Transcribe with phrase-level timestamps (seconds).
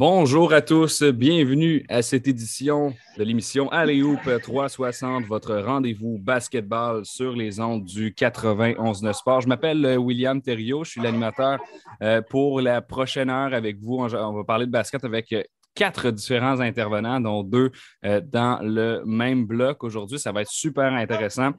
[0.00, 7.36] Bonjour à tous, bienvenue à cette édition de l'émission Alléoup 360, votre rendez-vous basketball sur
[7.36, 9.42] les ondes du 91 Sport.
[9.42, 11.58] Je m'appelle euh, William Thériault, je suis l'animateur
[12.00, 13.98] euh, pour la prochaine heure avec vous.
[13.98, 15.42] On va parler de basket avec euh,
[15.74, 17.70] quatre différents intervenants, dont deux
[18.04, 20.18] euh, dans le même bloc aujourd'hui.
[20.18, 21.52] Ça va être super intéressant.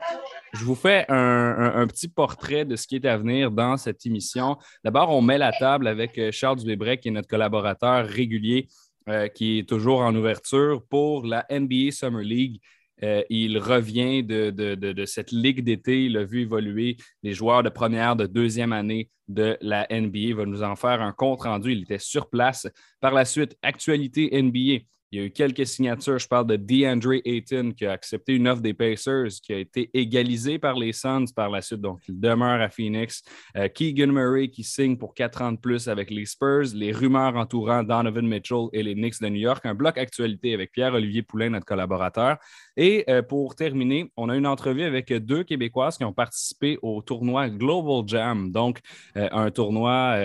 [0.53, 4.57] Je vous fais un, petit portrait de ce qui est à venir dans cette émission.
[4.83, 8.67] D'abord, on met la table avec euh, Charles Dubébrec, qui est notre collaborateur régulier,
[9.09, 12.61] euh, qui est toujours en ouverture pour la NBA Summer League.
[13.03, 16.05] Euh, il revient de, cette ligue d'été.
[16.05, 20.19] Il a vu évoluer les joueurs de première, de deuxième année de la NBA.
[20.19, 21.71] Il va nous en faire un compte rendu.
[21.71, 22.67] Il était sur place.
[22.99, 24.85] Par la suite, actualité NBA.
[25.13, 26.19] Il y a eu quelques signatures.
[26.19, 29.89] Je parle de DeAndre Ayton qui a accepté une offre des Pacers qui a été
[29.93, 31.81] égalisée par les Suns par la suite.
[31.81, 33.21] Donc, il demeure à Phoenix.
[33.57, 36.73] Euh, Keegan Murray qui signe pour quatre ans de plus avec les Spurs.
[36.73, 39.65] Les rumeurs entourant Donovan Mitchell et les Knicks de New York.
[39.65, 42.37] Un bloc actualité avec Pierre-Olivier Poulain, notre collaborateur.
[42.77, 47.01] Et euh, pour terminer, on a une entrevue avec deux Québécoises qui ont participé au
[47.01, 48.79] tournoi Global Jam, donc
[49.17, 50.15] euh, un tournoi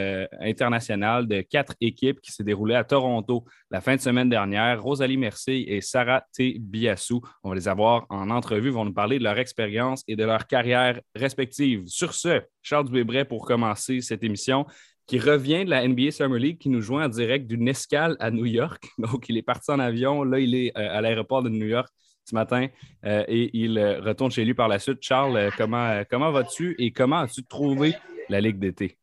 [0.41, 4.83] international de quatre équipes qui s'est déroulé à Toronto la fin de semaine dernière.
[4.83, 6.57] Rosalie Mercier et Sarah T.
[6.59, 7.21] Biassou.
[7.43, 10.47] On va les avoir en entrevue, vont nous parler de leur expérience et de leur
[10.47, 11.83] carrière respective.
[11.87, 14.67] Sur ce, Charles Dubébret pour commencer cette émission
[15.07, 18.31] qui revient de la NBA Summer League, qui nous joint en direct d'une escale à
[18.31, 18.89] New York.
[18.99, 20.25] Donc, il est parti en avion.
[20.25, 21.89] Là, il est euh, à l'aéroport de New York
[22.27, 22.67] ce matin
[23.05, 24.99] euh, et il euh, retourne chez lui par la suite.
[25.01, 27.95] Charles, comment, comment vas-tu et comment as-tu trouvé
[28.29, 28.99] la Ligue d'été?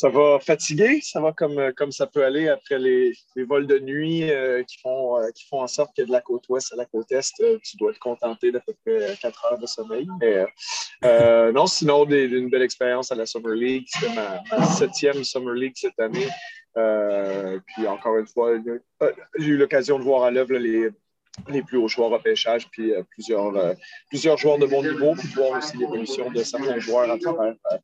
[0.00, 3.66] ça va fatiguer, ça va comme, euh, comme ça peut aller après les, les vols
[3.66, 6.72] de nuit euh, qui, font, euh, qui font en sorte que de la côte ouest
[6.72, 10.08] à la côte est, tu dois te contenter d'à peu près 4 heures de sommeil.
[10.20, 13.86] Mais non, sinon, d'une belle expérience à la Summer League.
[13.88, 16.28] C'est ma, septième Summer League cette année.
[17.66, 18.56] puis encore une fois,
[19.38, 20.88] j'ai eu l'occasion de voir à l'œuvre les
[21.48, 23.74] les plus hauts choix repêchage, puis euh, plusieurs, euh,
[24.08, 27.76] plusieurs joueurs de bon niveau, puis voir aussi l'évolution de certains joueurs à travers, euh,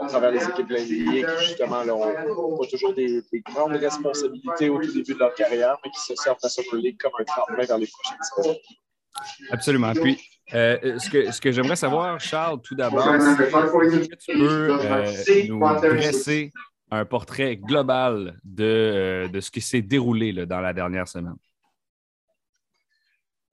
[0.00, 4.68] à travers les équipes de l'NBA qui, justement, là, ont pas toujours des, grandes responsabilités
[4.68, 7.24] au tout début de leur carrière, mais qui se servent à Super League comme un
[7.24, 8.58] tremplin vers les prochaines saisons.
[9.50, 9.92] Absolument.
[9.92, 10.18] Puis,
[10.48, 16.52] ce que, ce que j'aimerais savoir, Charles, tout d'abord, c'est que tu peux nous dresser
[16.90, 21.36] un portrait global de, de ce qui s'est déroulé là, dans la dernière semaine?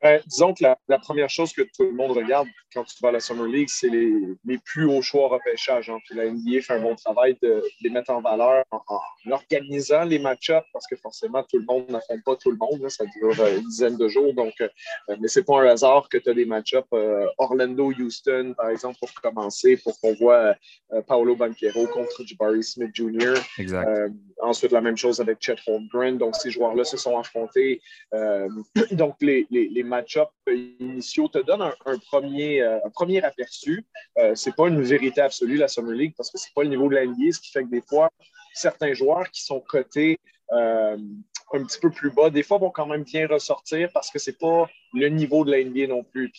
[0.01, 3.11] Ben, disons que la, première chose que tout le monde regarde quand tu vas à
[3.11, 4.11] la Summer League, c'est les,
[4.45, 5.89] les, plus hauts choix repêchage.
[5.89, 5.99] Hein.
[6.05, 10.17] Puis la NBA fait un bon travail de, les mettre en valeur en, organisant les
[10.17, 12.89] match-ups parce que forcément, tout le monde n'affronte pas tout le monde.
[12.89, 14.33] Ça dure euh, une dizaine de jours.
[14.33, 14.69] Donc, euh,
[15.19, 19.13] mais c'est pas un hasard que tu as des match-ups euh, Orlando-Houston, par exemple, pour
[19.13, 20.55] commencer, pour qu'on voit
[21.07, 23.35] Paolo Banquero contre Jabari Smith Jr.
[23.57, 24.11] Exact.
[24.41, 26.17] ensuite, la même chose avec Chet Holmgren.
[26.17, 27.81] Donc, ces joueurs-là se sont affrontés.
[28.91, 33.85] donc, les, les, les match-up initiaux te donnent un, premier, euh, un premier aperçu.
[34.17, 36.63] Euh, ce n'est pas une vérité absolue, la Summer League, parce que ce n'est pas
[36.63, 38.09] le niveau de la ce qui fait que des fois,
[38.53, 40.17] certains joueurs qui sont cotés
[40.53, 40.97] euh,
[41.53, 44.31] un petit peu plus bas, des fois vont quand même bien ressortir parce que ce
[44.31, 46.31] n'est pas le niveau de la NBA non plus.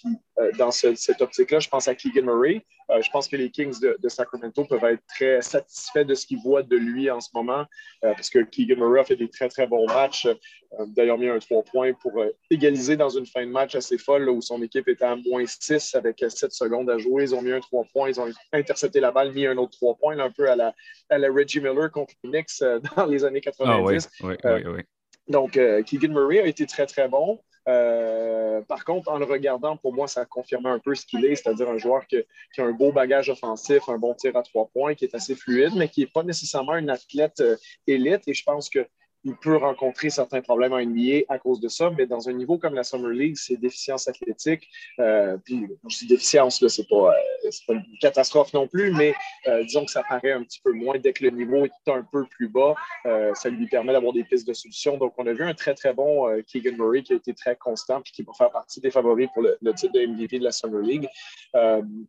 [0.58, 2.64] Dans cette optique-là, je pense à Keegan Murray.
[3.00, 6.62] je pense que les Kings de, Sacramento peuvent être très satisfaits de ce qu'ils voient
[6.62, 7.64] de lui en ce moment
[8.00, 10.26] parce que Keegan Murray a fait des très, très bons matchs.
[10.80, 13.98] Euh, d'ailleurs mis un 3 points pour euh, égaliser dans une fin de match assez
[13.98, 17.24] folle où son équipe était à moins 6 avec 7 secondes à jouer.
[17.24, 19.96] Ils ont mis un 3 points, ils ont intercepté la balle, mis un autre 3
[19.96, 20.74] points, un peu à la,
[21.10, 23.68] à la Reggie Miller contre Knicks euh, dans les années 90.
[24.22, 24.82] Ah, oui, oui, oui,
[25.28, 27.38] donc, Keegan Murray a été très, très bon.
[27.64, 31.68] Par contre, en le regardant, pour moi, ça confirmait un peu ce qu'il est, c'est-à-dire
[31.68, 35.04] un joueur qui, a un beau bagage offensif, un bon tir à trois points, qui
[35.04, 37.42] est assez fluide, mais qui n'est pas nécessairement un athlète
[37.86, 38.22] élite.
[38.26, 38.86] Et je pense que
[39.24, 42.58] il peut rencontrer certains problèmes en NBA à cause de ça, mais dans un niveau
[42.58, 44.68] comme la Summer League, c'est déficience athlétique.
[44.98, 49.14] Euh, puis, je dis déficience, c'est pas, euh, pas une catastrophe non plus, mais
[49.46, 52.02] euh, disons que ça paraît un petit peu moins dès que le niveau est un
[52.02, 52.74] peu plus bas.
[53.06, 54.96] Euh, ça lui permet d'avoir des pistes de solution.
[54.96, 58.00] Donc, on a vu un très, très bon Keegan Murray qui a été très constant
[58.00, 60.82] puis qui va faire partie des favoris pour le, titre de MVP de la Summer
[60.82, 61.08] League.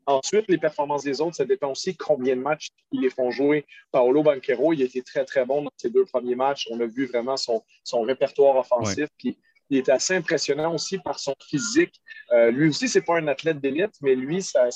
[0.06, 3.66] ensuite, les performances des autres, ça dépend aussi combien de matchs ils les font jouer.
[3.92, 6.68] Paolo Banquero, il a été très, très bon dans ses deux premiers matchs.
[6.72, 9.08] On a vu vraiment son, son répertoire offensif.
[9.18, 9.38] Puis,
[9.70, 11.96] il est assez impressionnant aussi par son physique.
[12.32, 14.70] Euh, lui aussi, c'est pas un athlète d'élite, mais lui, ça,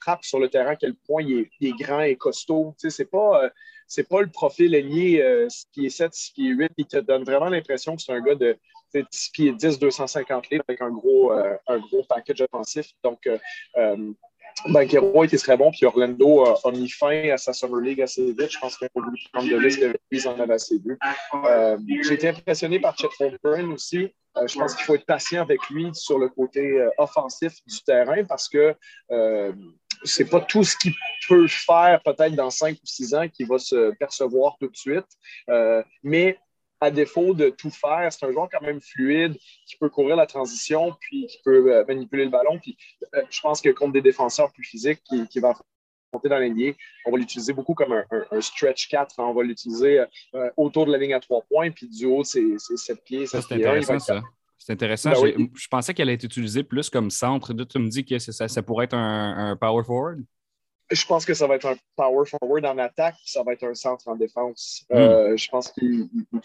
[0.00, 2.74] frappe sur le terrain à quel point il est, grand et costaud.
[2.78, 6.48] Tu sais, c'est pas, euh, pas le profil ailier euh, 6 pieds 7, 6 pieds
[6.48, 6.72] 8.
[6.76, 8.58] Il te donne vraiment l'impression que c'est un gars de
[9.10, 12.90] 6 pieds 10, 250 livres avec un gros, euh, un gros package offensif.
[13.04, 13.28] Donc,
[14.74, 14.82] a
[15.24, 18.50] été très bon, puis Orlando a, mis fin à sa Summer League assez vite.
[18.50, 20.98] Je pense qu'il a voulu prendre de risques lui, en avait assez vu.
[21.34, 24.10] Euh, j'ai été impressionné par Chet Holmgren aussi.
[24.38, 27.82] Euh, je pense qu'il faut être patient avec lui sur le côté euh, offensif du
[27.82, 28.74] terrain parce que
[29.10, 29.52] euh,
[30.04, 30.94] c'est pas tout ce qu'il
[31.28, 35.06] peut faire peut-être dans cinq ou six ans qui va se percevoir tout de suite.
[36.02, 36.38] mais
[36.82, 40.26] à défaut de tout faire, c'est un joueur quand même fluide qui peut courir la
[40.26, 42.58] transition puis qui peut euh, manipuler le ballon.
[42.58, 42.76] Puis
[43.14, 45.54] euh, je pense que contre des défenseurs plus physiques qui, qui va
[46.12, 46.76] monter dans l'NBA,
[47.06, 49.14] on va l'utiliser beaucoup comme un, stretch 4.
[49.18, 52.58] On va l'utiliser euh, autour de la ligne à trois points, puis du haut, c'est
[52.58, 53.26] 7 pieds.
[53.26, 54.20] c'est intéressant, ça.
[54.58, 55.10] C'est intéressant.
[55.10, 57.52] Ben je pensais qu'elle allait être utilisée plus comme centre.
[57.52, 60.24] Tu me dis que ça, ça pourrait être un power forward?
[60.92, 63.64] Je pense que ça va être un power forward en attaque, puis ça va être
[63.64, 64.84] un centre en défense.
[64.90, 64.96] Hmm.
[64.96, 65.72] Euh, je pense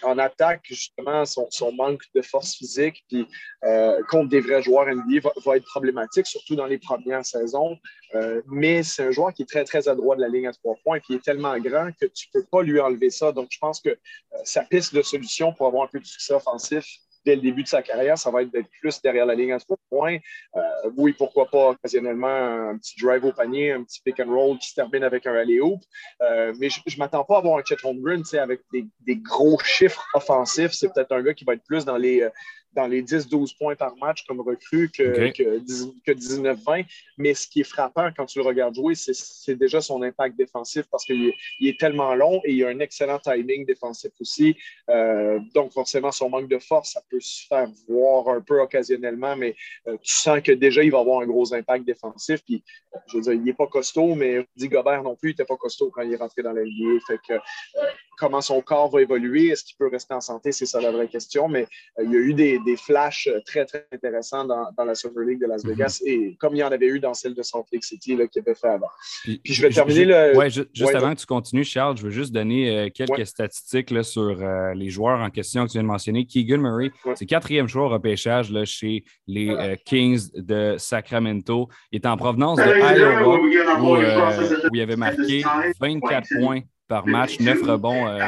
[0.01, 3.27] qu'en attaque, justement, son, manque de force physique, puis
[3.63, 7.77] euh, contre des vrais joueurs NBA va, être problématique, surtout dans les premières saisons.
[8.15, 10.75] Euh, mais c'est un joueur qui est très, très adroit de la ligne à trois
[10.83, 13.31] points, puis il est tellement grand que tu ne peux pas lui enlever ça.
[13.31, 13.97] Donc, je pense que
[14.43, 16.85] sa piste de solution pour avoir un peu de succès offensif,
[17.27, 19.59] dès le début de sa carrière, ça va être d'être plus derrière la ligne à
[19.59, 20.17] trois points.
[20.55, 20.61] Euh,
[20.95, 24.69] oui, pourquoi pas occasionnellement un petit drive au panier, un petit pick and roll qui
[24.69, 25.81] se termine avec un alley-oop.
[26.21, 29.59] Euh, mais je ne m'attends pas à avoir un Chet Holmgren avec des, des, gros
[29.59, 30.71] chiffres offensifs.
[30.71, 32.29] C'est peut-être un gars qui va être plus dans les, euh,
[32.77, 36.85] dans les 10-12 points par match comme recrue que, que, 19-20.
[37.17, 40.85] Mais ce qui est frappant quand tu le regardes jouer, c'est déjà son impact défensif
[40.91, 44.55] parce qu'il est, tellement long et il a un excellent timing défensif aussi.
[44.89, 49.35] Euh, donc, forcément, son manque de force, ça peut se faire voir un peu occasionnellement,
[49.35, 49.55] mais
[49.87, 52.43] euh, tu sens que déjà, il va avoir un gros impact défensif.
[52.45, 52.63] Puis,
[53.07, 55.57] je veux dire, il n'est pas costaud, mais Rudy Gobert non plus, il n'était pas
[55.57, 56.99] costaud quand il est rentré dans la NBA.
[57.07, 57.89] Fait que, euh,
[58.19, 61.07] comment son corps va évoluer, est-ce qu'il peut rester en santé, c'est ça la vraie
[61.07, 61.47] question.
[61.47, 61.67] Mais
[62.03, 65.23] il y a eu des, des flashs euh, très, très intéressants dans, dans, la Super
[65.23, 65.71] League de Las mhm.
[65.71, 68.27] Vegas et comme il y en avait eu dans celle de Salt Lake City là,
[68.27, 68.89] qui avait fait avant.
[69.23, 70.37] Puis, je vais terminer le.
[70.37, 74.03] Ouais, juste avant que tu continues, Charles, je veux juste donner euh, quelques statistiques là,
[74.03, 76.25] sur euh, les joueurs en question que tu viens de mentionner.
[76.25, 81.69] Keegan Murray, c'est quatrième joueur au repêchage là, chez les Kings de Sacramento.
[81.91, 85.43] Il est en provenance de Iowa où, où il avait marqué
[85.79, 88.19] 24 points par match, 9 rebonds euh,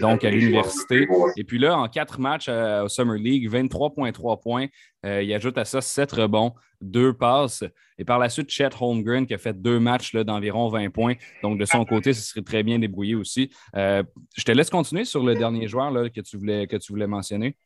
[0.00, 1.08] donc à l'université.
[1.36, 4.66] Et puis là, en quatre matchs euh, au Summer League, 23,3 points.
[5.06, 7.64] Euh, il ajoute à ça 7 rebonds, 2 passes.
[7.98, 11.14] Et par la suite, Chet Holmgren qui a fait deux matchs d'environ 20 points.
[11.42, 13.50] Donc de son côté, ce serait très bien débrouillé aussi.
[13.74, 17.06] je te laisse continuer sur le dernier joueur là, que, tu voulais, que tu voulais
[17.06, 17.56] mentionner.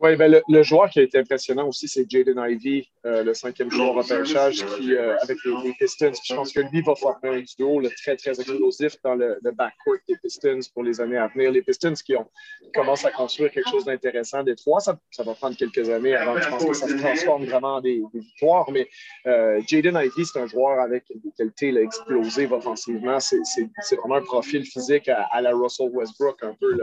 [0.00, 3.70] Oui, ben le, joueur qui a été impressionnant aussi, c'est Jaden Ivey, euh, le cinquième
[3.70, 6.12] joueur repêchage qui, euh, avec les, Pistons.
[6.26, 10.16] je pense que lui va former un duo très, très explosif dans le, backcourt des
[10.22, 11.52] Pistons pour les années à venir.
[11.52, 12.28] Les Pistons qui, ont,
[12.74, 16.34] commencent à construire quelque chose d'intéressant des trois, ça, ça, va prendre quelques années avant
[16.34, 18.70] que je pense que ça se transforme vraiment en des, victoires.
[18.72, 18.88] Mais
[19.26, 23.20] euh, Jaden Ivey, c'est un joueur avec des qualités explosives offensivement.
[23.20, 26.80] C'est vraiment un profil physique à, la Russell Westbrook un peu.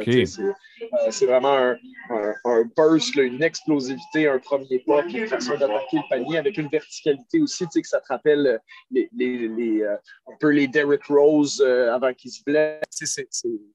[1.10, 1.78] C'est vraiment un,
[2.10, 6.58] un, un burst une explosivité, un premier pas, puis une façon d'attaquer le panier avec
[6.58, 8.58] une verticalité aussi, tu sais, que ça te rappelle euh,
[8.92, 9.96] les, les, euh,
[10.28, 12.82] un peu les Derrick Rose euh, avant qu'il se blesse.
[12.90, 13.28] c'est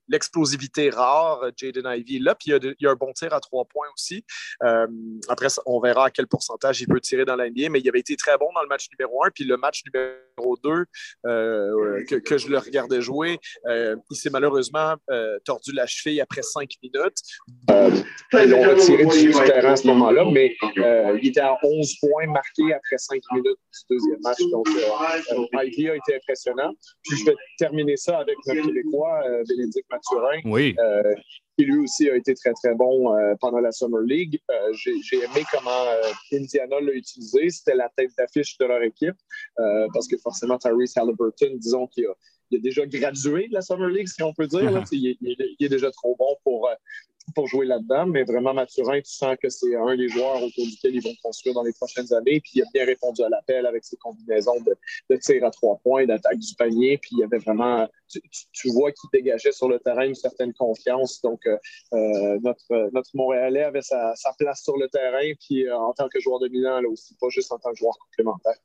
[0.09, 3.89] l'explosivité rare, Jaden Ivey là, puis il y, a un bon tir à trois points
[3.95, 4.25] aussi.
[5.29, 8.17] après, on verra à quel pourcentage il peut tirer dans l'NBA, mais il avait été
[8.17, 10.85] très bon dans le match numéro un, puis le match numéro deux
[11.25, 14.95] que, que, je le regardais jouer, il s'est malheureusement
[15.45, 17.19] tordu la cheville après cinq minutes.
[18.33, 19.05] ils l'ont retiré
[19.47, 23.59] terrain à ce moment-là, mais euh, il était à 11 points marqués après 5 minutes
[23.91, 24.39] du deuxième match.
[24.51, 26.73] Donc, euh, euh, Ivy a été impressionnant.
[27.03, 30.41] Puis, je vais terminer ça avec notre Québécois, Bénédicte Mathurin.
[30.45, 30.77] Oui.
[31.59, 34.39] qui lui aussi a été très, très bon pendant la Summer League.
[34.73, 35.87] J'ai aimé comment
[36.33, 37.49] Indiana l'a utilisé.
[37.49, 39.17] C'était la tête d'affiche de leur équipe
[39.93, 44.09] parce que forcément, Tyrese Halliburton, disons qu'il a, a, déjà gradué de la Summer League,
[44.09, 44.85] si on peut dire.
[44.93, 45.17] il,
[45.61, 46.69] est, déjà trop bon pour,
[47.35, 50.95] pour jouer là-dedans, mais vraiment, Mathurin, tu sens que c'est un des joueurs autour duquel
[50.95, 52.41] ils vont construire dans les prochaines années.
[52.41, 54.77] Puis il a bien répondu à l'appel avec ses combinaisons de,
[55.11, 56.99] de tir à trois points, d'attaque du panier.
[56.99, 61.21] Puis il y avait vraiment, tu, vois qu'il dégageait sur le terrain une certaine confiance.
[61.23, 61.57] Donc, euh,
[61.95, 66.21] euh, notre, notre Montréalais avait sa, place sur le terrain, puis euh, en tant que
[66.21, 68.57] joueur de Milan, là aussi, pas juste en tant que joueur complémentaire.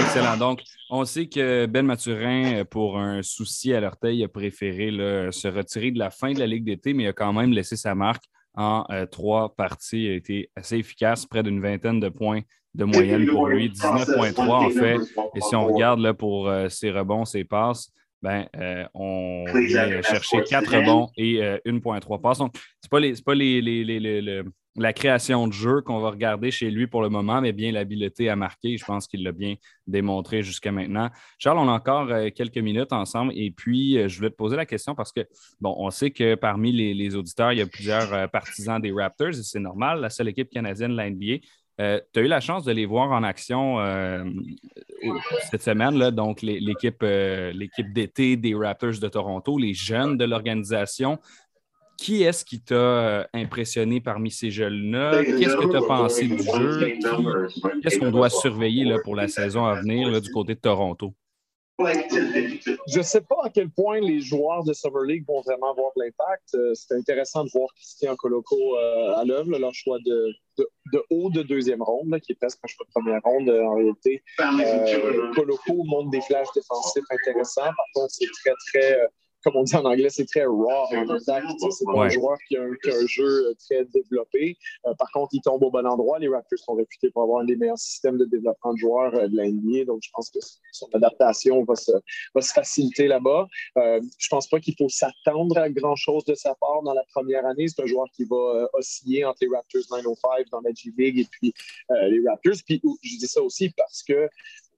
[0.00, 0.36] Excellent.
[0.36, 4.90] Donc, on sait que Ben Mathurin, pour un souci à l'orteil, a préféré
[5.30, 7.76] se retirer de la fin de la Ligue d'été, mais il a quand même laissé
[7.76, 10.04] sa marque en euh, trois parties.
[10.04, 12.40] Il a été assez efficace, près d'une vingtaine de points
[12.74, 14.98] de moyenne pour lui, 19,3 en fait.
[15.34, 20.02] Et si on regarde là, pour euh, ses rebonds, ses passes, ben, euh, on vient
[20.02, 22.38] chercher quatre rebonds et 1,3 passes.
[22.38, 24.42] Donc, ce n'est pas, les, pas les,
[24.76, 28.28] la création de jeu qu'on va regarder chez lui pour le moment, mais bien l'habileté
[28.28, 28.76] à marquer.
[28.76, 29.54] Je pense qu'il l'a bien
[29.86, 31.10] démontré jusqu'à maintenant.
[31.38, 34.56] Charles, on a encore euh, quelques minutes ensemble et puis euh, je voulais te poser
[34.56, 35.26] la question parce que,
[35.60, 39.28] bon, on sait que parmi les, auditeurs, il y a plusieurs euh, partisans des Raptors
[39.28, 41.38] et c'est normal, la seule équipe canadienne la NBA.
[41.78, 43.78] tu as eu la chance de les voir en action
[45.50, 47.04] cette semaine, donc l'équipe
[47.92, 51.18] d'été des Raptors de Toronto, les jeunes de l'organisation.
[51.96, 55.24] Qui est-ce qui t'a euh, impressionné parmi ces jeunes-là?
[55.24, 56.98] Qu'est-ce que tu as pensé du jeu?
[57.82, 61.14] Qu'est-ce qu'on doit surveiller là, pour la saison à venir du côté de Toronto?
[61.78, 65.90] Je ne sais pas à quel point les joueurs de Summer League vont vraiment avoir
[65.96, 66.54] de l'impact.
[66.54, 71.28] Euh, c'est intéressant de voir Christian Coloco euh, à l'œuvre, leur choix de, de, haut
[71.28, 74.22] de deuxième ronde, qui est presque un choix de première ronde en réalité.
[75.34, 77.62] Coloco montre des flashs défensifs intéressants.
[77.62, 78.98] Par contre, c'est très, très
[79.46, 81.44] comme on dit en anglais, c'est très raw en attaque.
[81.70, 84.58] C'est pas un joueur qui a, un, jeu très développé.
[84.86, 86.18] Euh, par contre, il tombe au bon endroit.
[86.18, 89.28] Les Raptors sont réputés pour avoir un des meilleurs systèmes de développement de joueurs euh,
[89.28, 89.84] de la NBA.
[89.84, 90.40] Donc, je pense que
[90.72, 91.92] son adaptation va se,
[92.34, 93.46] va se faciliter là-bas.
[93.78, 97.46] Euh, je pense pas qu'il faut s'attendre à grand-chose de sa part dans la première
[97.46, 97.68] année.
[97.68, 101.26] C'est un joueur qui va euh, osciller entre les Raptors 905 dans la G-League et
[101.30, 101.54] puis
[101.88, 102.56] les Raptors.
[102.66, 104.28] Puis, je dis ça aussi parce que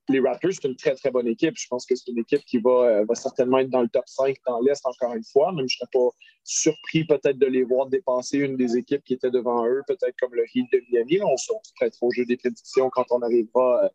[0.09, 1.55] les Raptors, c'est une très, très bonne équipe.
[1.57, 4.05] Je pense que c'est une équipe qui va, euh, va, certainement être dans le top
[4.07, 5.53] 5 dans l'Est encore une fois.
[5.53, 9.15] Même je ne serais pas surpris peut-être de les voir dépasser une des équipes qui
[9.15, 11.21] était devant eux, peut-être comme le Heat de Miami.
[11.23, 13.89] On se prête au jeu des prédictions quand on arrivera euh,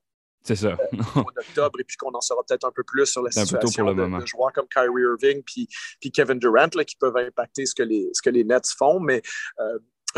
[0.46, 0.72] c'est ça.
[0.72, 3.32] Euh, au mois d'octobre, et puis qu'on en saura peut-être un peu plus sur la
[3.32, 5.70] situation de, joueurs comme Kyrie Irving puis,
[6.02, 9.00] puis Kevin Durant là, qui peuvent impacter ce que les, ce que les Nets font.
[9.00, 9.22] Mais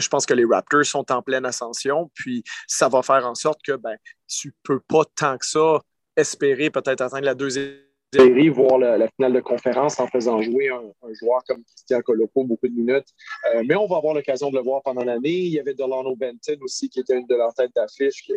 [0.02, 3.60] je pense que les Raptors sont en pleine ascension, puis ça va faire en sorte
[3.66, 3.98] que ben,
[4.28, 5.80] tu ne peux pas tant que ça
[6.16, 7.76] espérer peut-être atteindre la deuxième
[8.14, 12.68] série, voir la, finale de conférence en faisant jouer un, joueur comme Christian Colopo beaucoup
[12.68, 13.08] de minutes.
[13.54, 15.34] Euh, mais on va avoir l'occasion de le voir pendant l'année.
[15.34, 18.34] Il y avait Delano Benton aussi, qui était une de leurs têtes d'affiche, qui,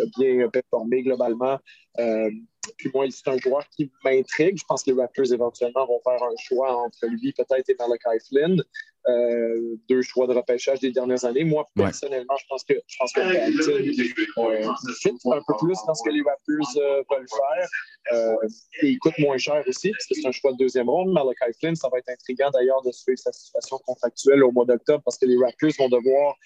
[0.00, 1.58] a bien performé globalement.
[1.98, 2.30] Euh,
[2.76, 4.56] puis moi, c'est un joueur qui m'intrigue.
[4.56, 8.26] Je pense que les Raptors éventuellement vont faire un choix entre lui peut-être et Malachi
[8.28, 8.62] Flynn.
[9.08, 11.42] Euh, deux choix de repêchage des dernières années.
[11.42, 16.10] Moi, personnellement, je pense que je pense que fit un peu plus dans ce que
[16.10, 17.68] les Raptors euh, veulent faire.
[18.12, 18.36] Euh,
[18.80, 21.12] et il coûte moins cher aussi, parce que c'est un choix de deuxième ronde.
[21.12, 25.02] Malachi Flynn, ça va être intriguant d'ailleurs de suivre sa situation contractuelle au mois d'octobre,
[25.04, 26.36] parce que les Raptors vont devoir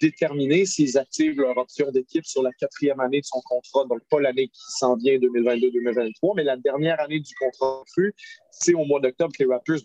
[0.00, 4.20] déterminer s'ils activent leur option d'équipe sur la quatrième année de son contrat, donc pas
[4.20, 8.14] l'année qui s'en vient 2022-2023, mais la dernière année du contrat cru,
[8.50, 9.78] c'est au mois d'octobre que les Raptors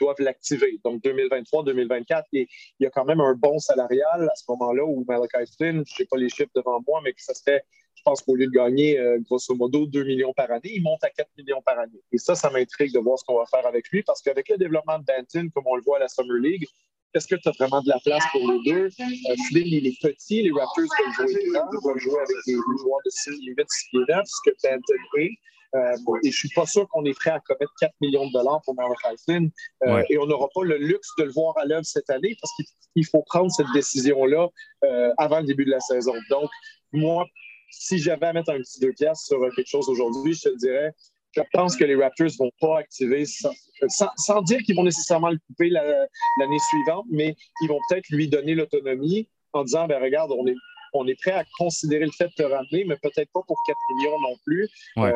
[0.00, 0.80] doivent, l'activer.
[0.84, 2.46] Donc 2023-2024, il
[2.80, 6.06] y a quand même un bon salarial à ce moment-là où Malachi Flynn, je n'ai
[6.06, 8.98] pas les chiffres devant moi, mais que ça serait, je pense qu'au lieu de gagner
[8.98, 12.02] euh, grosso modo 2 millions par année, il monte à 4 millions par année.
[12.12, 14.58] Et ça, ça m'intrigue de voir ce qu'on va faire avec lui parce qu'avec le
[14.58, 16.66] développement de Danton, comme on le voit à la Summer League,
[17.14, 18.86] est-ce que tu as vraiment de la place pour les deux?
[18.86, 20.42] Euh, Flynn, il est petit.
[20.42, 20.84] Les Raptors
[21.18, 25.18] veulent jouer grand, jouer avec des joueurs de 6 8, 6 9, ce que Benton
[25.18, 25.30] est.
[25.74, 28.32] Euh, et je ne suis pas sûr qu'on est prêt à commettre 4 millions de
[28.32, 29.50] dollars pour Malachi Flynn.
[29.84, 32.52] Euh, Et on n'aura pas le luxe de le voir à l'œuvre cette année parce
[32.94, 34.48] qu'il faut prendre cette décision-là
[34.84, 36.14] euh, avant le début de la saison.
[36.30, 36.48] Donc,
[36.92, 37.26] moi,
[37.70, 40.94] si j'avais à mettre un petit deux pièces sur quelque chose aujourd'hui, je te dirais,
[41.34, 45.38] je pense que les Raptors ne vont pas activer, sans, dire qu'ils vont nécessairement le
[45.48, 50.46] couper l'année suivante, mais ils vont peut-être lui donner l'autonomie en disant, ben regarde, on
[50.46, 50.54] est,
[50.94, 53.76] on est prêt à considérer le fait de te ramener, mais peut-être pas pour 4
[53.96, 54.68] millions non plus.
[54.98, 55.12] Euh,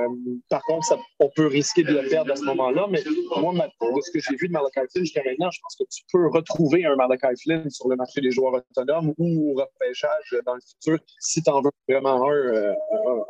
[0.49, 2.87] par contre, on peut risquer de le perdre à ce moment-là.
[2.91, 3.03] Mais
[3.37, 6.03] moi, de ce que j'ai vu de Malachi Flynn jusqu'à maintenant, je pense que tu
[6.13, 10.55] peux retrouver un Malachi Flynn sur le marché des joueurs autonomes ou au repêchage dans
[10.55, 12.75] le futur si tu en veux vraiment un, euh,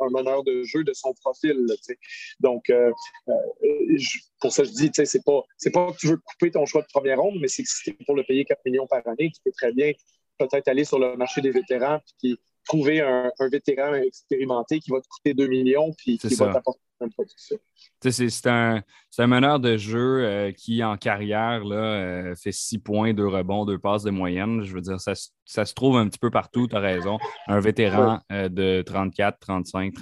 [0.01, 1.65] un, meneur de jeu de son profil.
[2.39, 2.91] Donc, euh,
[4.41, 7.19] pour ça, je dis, c'est pas, pas que tu veux couper ton choix de première
[7.19, 9.71] ronde, mais c'est que si pour le payer 4 millions par année, tu peux très
[9.71, 9.91] bien
[10.39, 15.07] peut-être aller sur le marché des vétérans puis trouver un, vétéran expérimenté qui va te
[15.07, 17.57] coûter 2 millions puis qui va t'apporter une production.
[18.01, 18.83] C'est un,
[19.17, 23.65] un, meneur de jeu euh, qui, en carrière, là, euh, fait 6 points, 2 rebonds,
[23.65, 24.63] 2 passes de moyenne.
[24.63, 25.13] Je veux dire, ça,
[25.45, 27.17] ça se trouve un petit peu partout, tu as raison.
[27.47, 29.93] Un vétéran euh, de 34, 35,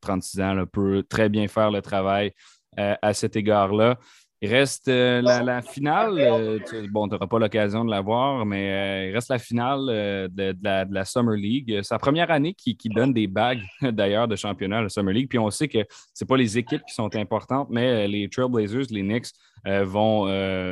[0.00, 2.32] 36 ans peut très bien faire le travail
[2.76, 3.98] à cet égard-là.
[4.42, 6.18] Il reste euh, la, finale.
[6.18, 6.58] Euh,
[6.90, 9.86] bon, tu n'auras pas l'occasion de la voir, mais euh, il reste la finale
[10.32, 11.80] de, la, Summer League.
[11.82, 15.28] C'est la première année qui, donne des bagues, d'ailleurs, de championnat à la Summer League.
[15.28, 19.02] Puis on sait que ce pas les équipes qui sont importantes, mais les Trailblazers, les
[19.02, 19.28] Knicks,
[19.66, 20.24] vont,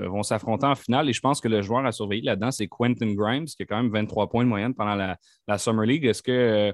[0.08, 1.10] vont s'affronter en finale.
[1.10, 3.76] Et je pense que le joueur à surveiller là-dedans, c'est Quentin Grimes, qui a quand
[3.76, 6.06] même 23 points de moyenne pendant la, Summer League.
[6.06, 6.72] Est-ce que.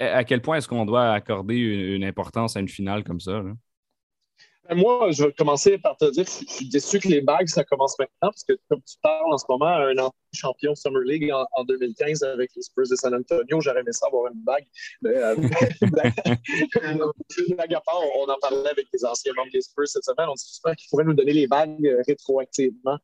[0.00, 3.40] à quel point est-ce qu'on doit accorder une, importance à une finale comme ça?
[4.74, 7.64] Moi, je vais commencer par te dire que je suis déçu que les bagues, ça
[7.64, 11.30] commence maintenant, parce que comme tu parles en ce moment, un ancien champion Summer League
[11.32, 14.66] en, 2015 avec les Spurs de San Antonio, j'aurais aimé ça avoir une bague.
[15.06, 15.36] Euh,
[18.16, 20.28] on en parlait avec les anciens membres des Spurs cette semaine.
[20.28, 22.98] On dit souvent qu'ils pourraient nous donner les bagues euh, rétroactivement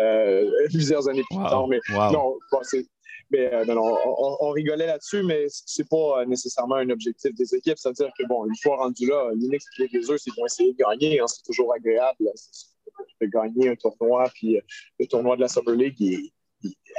[0.00, 1.66] euh, plusieurs années plus tard.
[1.68, 2.86] Mais non, c'est
[3.30, 7.78] mais euh, on, rigolait là-dessus, mais c'est pas euh, nécessairement un objectif des équipes.
[7.78, 10.78] C'est-à-dire que, bon, une fois rendu là, l'Unix et les eux, c'est vont essayer de
[10.78, 11.20] gagner.
[11.20, 12.30] Hein, c'est toujours agréable
[13.20, 14.30] de gagner un tournoi.
[14.34, 14.60] Puis euh,
[14.98, 16.32] le tournoi de la Summer League,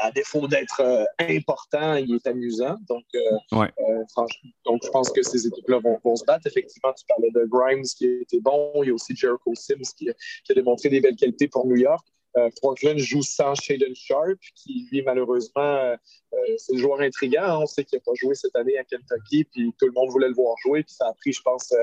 [0.01, 0.81] à défaut d'être
[1.19, 2.77] important, il est amusant.
[2.87, 3.03] Donc,
[3.51, 6.47] donc, je pense que ces équipes-là vont, se battre.
[6.47, 8.71] Effectivement, tu parlais de Grimes qui était bon.
[8.83, 10.09] Il y a aussi Jericho Sims qui,
[10.45, 12.07] qui a démontré des belles qualités pour New York.
[12.37, 15.95] Euh, Portland joue sans Shaden Sharp, qui, lui, malheureusement, euh,
[16.33, 17.43] euh, c'est le joueur intriguant.
[17.43, 17.59] Hein.
[17.61, 20.27] On sait qu'il n'a pas joué cette année à Kentucky, puis tout le monde voulait
[20.27, 20.83] le voir jouer.
[20.83, 21.73] Puis ça a pris, je pense,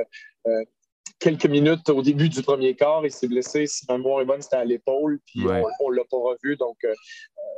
[1.18, 3.04] quelques minutes au début du premier quart.
[3.04, 3.66] Il s'est blessé.
[3.66, 5.40] Si ma mémoire est bonne, c'était à l'épaule, puis
[5.80, 6.56] on ne l'a pas revu.
[6.56, 6.78] Donc,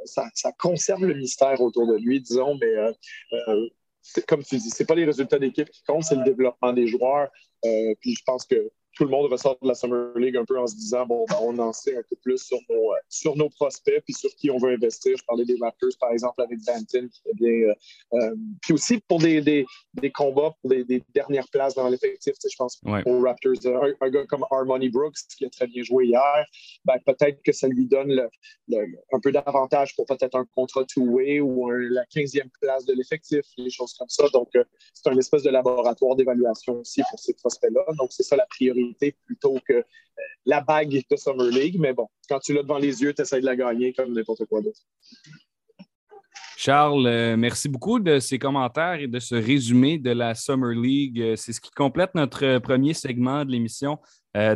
[0.04, 0.25] ça,
[0.59, 2.75] conserve le mystère autour de lui, disons, mais
[4.26, 7.28] comme tu dis, ce pas les résultats d'équipe qui comptent, c'est le développement des joueurs.
[7.62, 10.67] puis je pense que tout le monde ressort de la Summer League un peu en
[10.67, 13.49] se disant bon, ben, on en sait un peu plus sur nos, euh, sur nos
[13.49, 15.17] prospects puis sur qui on veut investir.
[15.17, 17.69] Je parlais des Raptors, par exemple, avec Danton, qui est bien.
[17.69, 17.75] Euh,
[18.14, 19.64] euh, puis aussi pour des, des,
[19.95, 22.35] des combats, pour des, des, dernières places dans l'effectif.
[22.43, 23.52] Je pense aux Raptors,
[24.00, 26.45] un, gars comme Harmony Brooks, qui a très bien joué hier,
[26.85, 28.12] ben, peut-être que ça lui donne
[28.67, 33.43] le, un peu d'avantage pour peut-être un contrat two-way ou la 15e place de l'effectif,
[33.57, 34.25] des choses comme ça.
[34.33, 34.49] Donc,
[34.93, 37.83] c'est un espèce de laboratoire d'évaluation aussi pour ces prospects-là.
[37.97, 39.83] Donc, c'est ça la priorité plutôt que euh,
[40.47, 41.76] la bague de Summer League.
[41.78, 44.45] Mais bon, quand tu l'as devant les yeux, tu essaies de la gagner comme n'importe
[44.47, 44.80] quoi d'autre.
[46.57, 51.21] Charles, euh, merci beaucoup de ces commentaires et de ce résumé de la Summer League.
[51.21, 53.99] Euh, c'est ce qui complète notre premier segment de l'émission.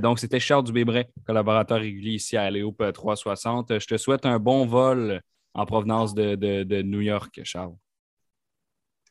[0.01, 3.81] donc, c'était Charles Dubébret, collaborateur régulier ici à Léop 360.
[3.81, 5.21] Je te souhaite un bon vol
[5.55, 7.75] en provenance de, New York, Charles.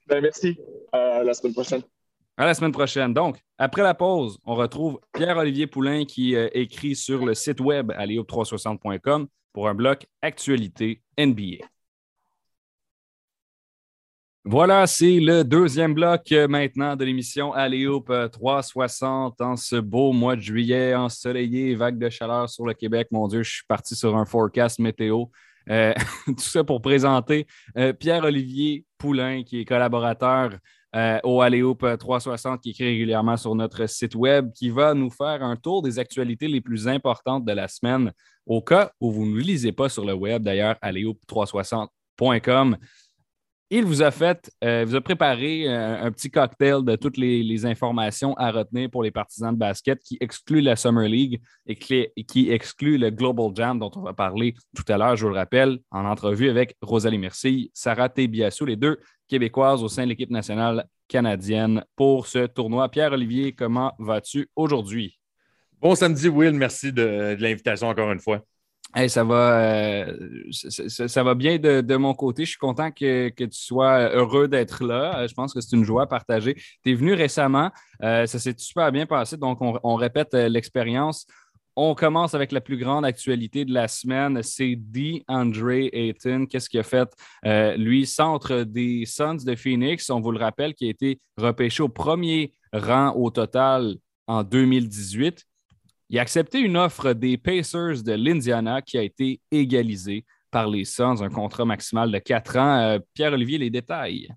[0.08, 0.58] Ben, merci.
[0.92, 1.82] À la semaine prochaine.
[2.38, 3.14] À la semaine prochaine.
[3.14, 7.92] Donc, après la pause, on retrouve Pierre-Olivier Poulain qui euh, écrit sur le site web
[7.92, 11.66] aléop360.com pour un bloc Actualité NBA.
[14.44, 20.36] Voilà, c'est le deuxième bloc euh, maintenant de l'émission Aléop 360 en ce beau mois
[20.36, 23.10] de juillet ensoleillé, vague de chaleur sur le Québec.
[23.12, 25.26] Mon Dieu, je suis parti sur un forecast météo.
[25.70, 25.94] Euh,
[26.26, 27.46] tout ça pour présenter
[28.00, 30.58] Pierre-Olivier Poulain, qui est collaborateur
[30.96, 35.44] euh, au Aléoup 360 qui écrit régulièrement sur notre site web, qui va nous faire
[35.44, 38.12] un tour des actualités les plus importantes de la semaine.
[38.46, 42.78] Au cas où vous ne lisez pas sur le web, d'ailleurs, aléoup360.com.
[43.74, 47.66] Il vous a fait, euh, vous a préparé euh, un petit cocktail de toutes les,
[47.66, 52.06] informations à retenir pour les partisans de basket qui exclut la Summer League et qui,
[52.28, 55.38] qui, exclut le Global Jam dont on va parler tout à l'heure, je vous le
[55.38, 58.98] rappelle, en entrevue avec Rosalie Merci, Sarah Tébiassou, les deux
[59.30, 62.90] québécoises au sein de l'équipe nationale canadienne pour ce tournoi.
[62.90, 65.18] Pierre-Olivier, comment vas-tu aujourd'hui?
[65.80, 66.56] Bon samedi, Will.
[66.56, 68.44] Merci de, l'invitation encore une fois.
[69.08, 70.18] Ça, va, euh,
[70.52, 72.46] ça, va bien de, mon côté.
[72.46, 75.28] Je suis content que, tu sois heureux d'être là.
[75.28, 76.56] Je pense que c'est une joie partagée.
[76.84, 77.72] Tu es venu récemment.
[78.04, 79.38] Euh, ça s'est super bien passé.
[79.38, 81.26] Donc, on répète euh, l'expérience.
[81.76, 84.44] On commence avec la plus grande actualité de la semaine.
[84.44, 86.46] C'est DeAndre Ayton.
[86.46, 87.10] Qu'est-ce qu'il a fait?
[87.46, 91.82] Euh, lui, centre des Suns de Phoenix, on vous le rappelle, qui a été repêché
[91.82, 93.96] au premier rang au total
[94.28, 95.46] en 2018.
[96.12, 100.84] Il a accepté une offre des Pacers de l'Indiana qui a été égalisée par les
[100.84, 102.80] Suns, un contrat maximal de quatre ans.
[102.80, 104.28] Euh, Pierre-Olivier, les détails.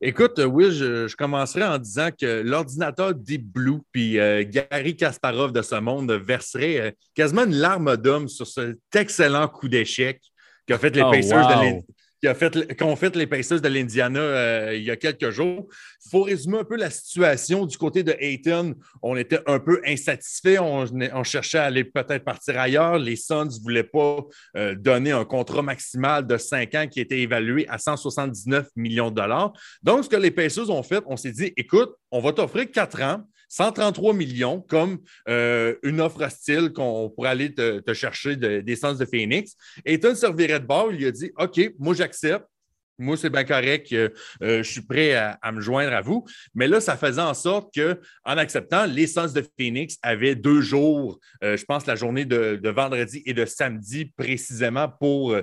[0.00, 5.52] Écoute, euh, Will, je, commencerai en disant que l'ordinateur Deep Blue puis euh, Gary Kasparov
[5.52, 10.18] de ce monde verserait euh, quasiment une larme d'homme sur cet excellent coup d'échec
[10.66, 11.82] qu'a fait les oh, Pacers de
[12.28, 15.68] a fait, qu'ont fait les Pacers de l'Indiana euh, il y a quelques jours.
[16.04, 18.74] Il faut résumer un peu la situation du côté de Ayton.
[19.02, 20.58] On était un peu insatisfait.
[20.58, 20.84] On,
[21.24, 22.98] cherchait à aller peut-être partir ailleurs.
[22.98, 24.18] Les Suns ne voulaient pas
[24.56, 29.16] euh, donner un contrat maximal de 5 ans qui était évalué à 179 millions de
[29.16, 29.52] dollars.
[29.82, 33.02] Donc, ce que les Pacers ont fait, on s'est dit, écoute, on va t'offrir 4
[33.02, 33.24] ans.
[33.50, 39.04] 133 millions comme euh, une offre hostile qu'on pourrait aller te, chercher des Suns de
[39.04, 39.54] Phoenix.
[39.84, 42.46] Ayton servirait de bord, il a dit OK, moi j'accepte.
[43.00, 43.92] Moi, c'est bien correct.
[43.92, 44.10] Euh,
[44.40, 46.24] je suis prêt à, me joindre à vous.
[46.54, 51.18] Mais là, ça faisait en sorte qu'en acceptant, les Suns de Phoenix avaient deux jours,
[51.42, 55.34] euh, je pense la journée de, vendredi et de samedi précisément pour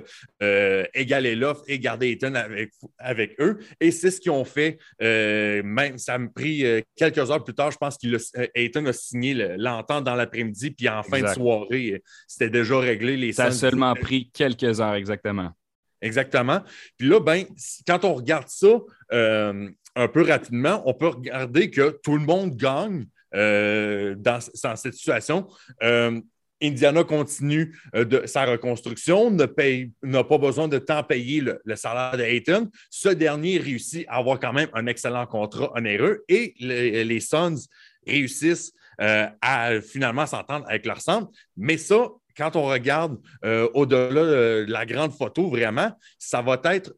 [0.42, 3.58] euh, égaler l'offre et garder Ayton avec, avec eux.
[3.80, 4.78] Et c'est ce qu'ils ont fait.
[5.00, 6.64] même, ça me pris
[6.96, 11.20] quelques heures plus tard, je pense qu'Ayton a signé l'entente dans l'après-midi, puis en fin
[11.20, 13.16] de soirée, c'était déjà réglé.
[13.16, 15.52] Les ça a seulement pris quelques heures, exactement.
[16.00, 16.60] Exactement.
[16.96, 17.44] Puis là, ben,
[17.86, 18.80] quand on regarde ça
[19.12, 24.94] euh, un peu rapidement, on peut regarder que tout le monde gagne euh, dans, cette
[24.94, 25.48] situation.
[25.82, 26.20] Euh,
[26.60, 32.68] Indiana continue de sa reconstruction, n'a pas besoin de temps payer le, salaire de Hayton.
[32.90, 37.68] Ce dernier réussit à avoir quand même un excellent contrat onéreux et les, les Suns
[38.04, 41.30] réussissent à finalement s'entendre avec leur centre.
[41.56, 42.08] Mais ça,
[42.38, 46.94] quand on regarde euh, au-delà de la grande photo, vraiment, ça va être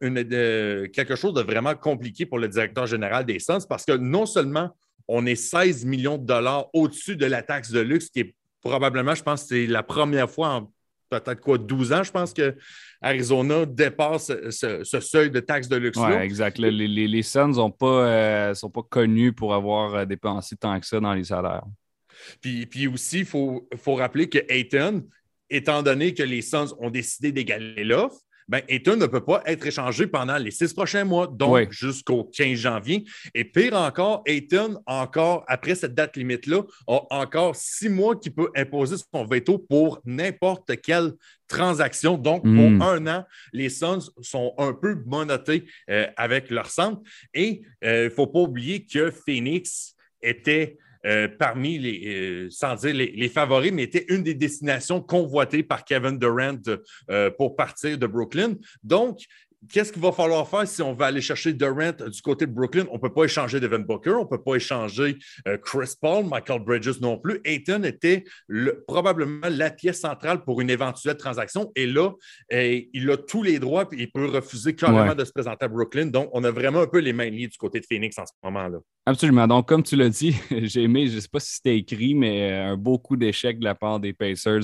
[0.92, 4.76] quelque chose de vraiment compliqué pour le directeur général des Suns parce que non seulement
[5.08, 9.14] on est 16 millions de dollars au-dessus de la taxe de luxe, qui est probablement,
[9.14, 10.72] je pense, c'est la première fois en
[11.10, 12.56] peut-être quoi, 12 ans, je pense que
[13.02, 15.98] Arizona dépasse ce, seuil de taxe de luxe.
[15.98, 16.58] Oui, exact.
[16.58, 20.86] Les, les, Suns ne sont, euh, sont, pas connus pour avoir euh, dépensé tant que
[20.86, 21.64] ça dans les salaires.
[22.40, 25.04] Puis, puis aussi, il faut, faut, rappeler que Ayton,
[25.50, 29.64] étant donné que les Suns ont décidé d'égaler l'offre, ben, Ayton ne peut pas être
[29.64, 33.04] échangé pendant les six prochains mois, donc jusqu'au 15 janvier.
[33.32, 38.50] Et pire encore, Ayton, encore après cette date limite-là, a encore six mois qui peut
[38.56, 41.12] imposer son veto pour n'importe quelle
[41.46, 42.18] transaction.
[42.18, 42.82] Donc, pour hmm.
[42.82, 47.00] un an, les Suns sont un peu monotés euh, avec leur centre.
[47.32, 52.74] Et euh, il ne faut pas oublier que Phoenix était euh, parmi les, euh, sans
[52.74, 56.58] dire les, favoris, mais était une des destinations convoitées par Kevin Durant
[57.10, 58.54] euh, pour partir de Brooklyn.
[58.82, 59.20] Donc,
[59.68, 62.86] qu'est-ce qu'il va falloir faire si on va aller chercher Durant du côté de Brooklyn?
[62.90, 65.18] On ne peut pas échanger Devin Booker, on ne peut pas échanger
[65.64, 67.40] Chris Paul, Michael Bridges non plus.
[67.44, 68.24] Ayton était
[68.86, 71.70] probablement la pièce centrale pour une éventuelle transaction.
[71.76, 72.12] Et là,
[72.50, 76.06] il a tous les droits et il peut refuser carrément de se présenter à Brooklyn.
[76.06, 78.32] Donc, on a vraiment un peu les mains liées du côté de Phoenix en ce
[78.44, 78.78] moment-là.
[79.06, 79.46] Absolument.
[79.46, 82.52] Donc, comme tu l'as dit, j'ai aimé, je ne sais pas si c'était écrit, mais
[82.52, 84.62] euh, un beau coup d'échec de la part des Pacers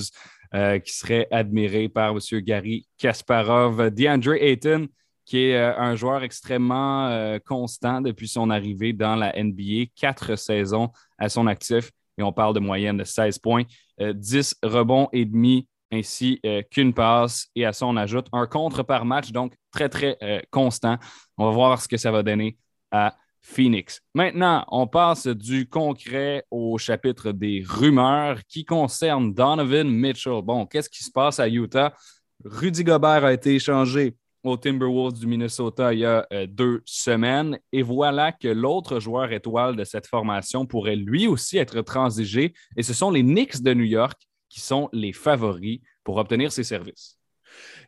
[0.53, 2.19] euh, qui serait admiré par M.
[2.41, 3.89] Gary Kasparov.
[3.91, 4.87] DeAndre Ayton,
[5.25, 10.89] qui est euh, un joueur extrêmement constant depuis son arrivée dans la NBA, quatre saisons
[11.17, 13.63] à son actif, et on parle de moyenne de 16 points,
[13.99, 19.05] 10 rebonds et demi, ainsi qu'une passe, et à ça, on ajoute un contre par
[19.05, 20.17] match, donc très, très
[20.49, 20.97] constant.
[21.37, 22.57] On va voir ce que ça va donner
[22.91, 24.01] à Phoenix.
[24.13, 30.41] Maintenant, on passe du concret au chapitre des rumeurs qui concernent Donovan Mitchell.
[30.43, 31.93] Bon, qu'est-ce qui se passe à Utah?
[32.43, 37.59] Rudy Gobert a été échangé aux Timberwolves du Minnesota il y a euh, deux semaines.
[37.71, 42.53] Et voilà que l'autre joueur étoile de cette formation pourrait lui aussi être transigé.
[42.75, 46.63] Et ce sont les Knicks de New York qui sont les favoris pour obtenir ses
[46.63, 47.16] services.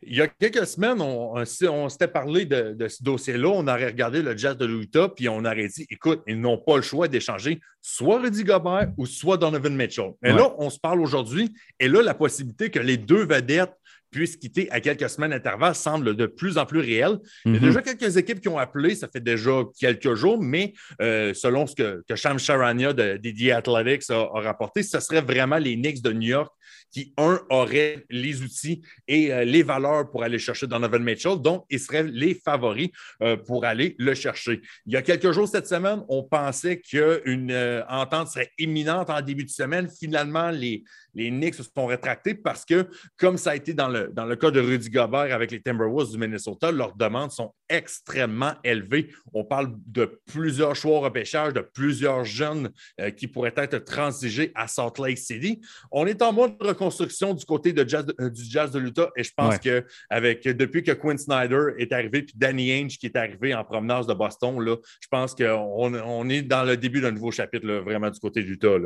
[0.02, 1.44] Il y a quelques semaines, on,
[1.90, 3.50] s'était parlé de, ce dossier-là.
[3.50, 6.78] On aurait regardé le Jazz de l'Utah, puis on aurait dit écoute, ils n'ont pas
[6.78, 10.12] le choix d'échanger soit Rudy Gobert ou soit Donovan Mitchell.
[10.22, 13.74] Mais là, on se parle aujourd'hui, et là, la possibilité que les deux vedettes
[14.12, 17.20] puissent quitter à quelques semaines d'intervalle semble de plus en plus réel.
[17.46, 17.68] Il y a mhm.
[17.68, 21.76] déjà quelques équipes qui ont appelé, ça fait déjà quelques jours, mais euh, selon ce
[21.76, 26.12] que, que Sham Sharania de, des Athletics a, rapporté, ce serait vraiment les Knicks de
[26.12, 26.52] New York
[26.92, 31.66] qui, un, auraient les outils et euh, les valeurs pour aller chercher Donovan Mitchell, donc
[31.70, 32.90] ils seraient les favoris
[33.22, 34.62] euh, pour aller le chercher.
[34.86, 37.54] Il y a quelques jours cette semaine, on pensait qu'une
[37.90, 39.90] entente serait imminente en début de semaine.
[40.00, 44.10] Finalement, les, les Knicks se sont rétractés parce que, comme ça a été dans le,
[44.14, 48.54] dans le cas de Rudy Gobert avec les Timberwolves du Minnesota, leurs demandes sont extrêmement
[48.64, 49.10] élevées.
[49.34, 54.52] On parle de plusieurs choix au repêchage, de plusieurs jeunes euh, qui pourraient être transigés
[54.56, 55.62] à Salt Lake City.
[55.92, 59.24] On est en mode reconstruction du côté de jazz, euh, du Jazz de l'Utah et
[59.24, 63.16] je pense que avec, depuis que Quinn Snyder est arrivé puis Danny Ainge qui est
[63.16, 67.12] arrivé en promenade de Boston, là, je pense qu'on on est dans le début d'un
[67.12, 68.78] nouveau chapitre vraiment du côté de l'Utah.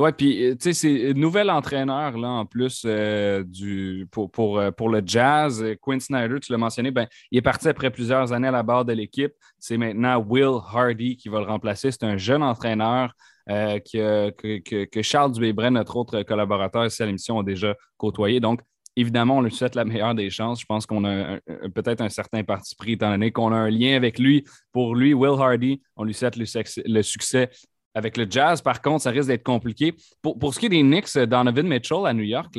[0.00, 4.58] Oui, puis euh, tu sais, c'est nouvel entraîneur là, en plus euh, du, pour, pour,
[4.58, 5.62] euh, pour, le jazz.
[5.82, 8.86] Quinn Snyder, tu l'as mentionné, ben, il est parti après plusieurs années à la barre
[8.86, 9.34] de l'équipe.
[9.58, 11.90] C'est maintenant Will Hardy qui va le remplacer.
[11.90, 13.12] C'est un jeune entraîneur
[13.46, 18.40] que, que, Charles Dubébret, notre autre collaborateur ici à l'émission, a déjà côtoyé.
[18.40, 18.60] Donc,
[18.96, 20.60] évidemment, on lui souhaite la meilleure des chances.
[20.60, 21.38] Je pense qu'on a
[21.74, 24.44] peut-être un certain parti pris, étant donné qu'on a un lien avec lui.
[24.72, 26.44] Pour lui, Will Hardy, on lui souhaite le,
[26.86, 27.50] le succès
[27.94, 29.94] avec le Jazz, par contre, ça risque d'être compliqué.
[30.22, 32.52] Pour, ce qui est des Knicks, euh, Donovan Mitchell à New York,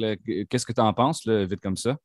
[0.49, 1.97] qu'est-ce que tu en penses, vite comme ça?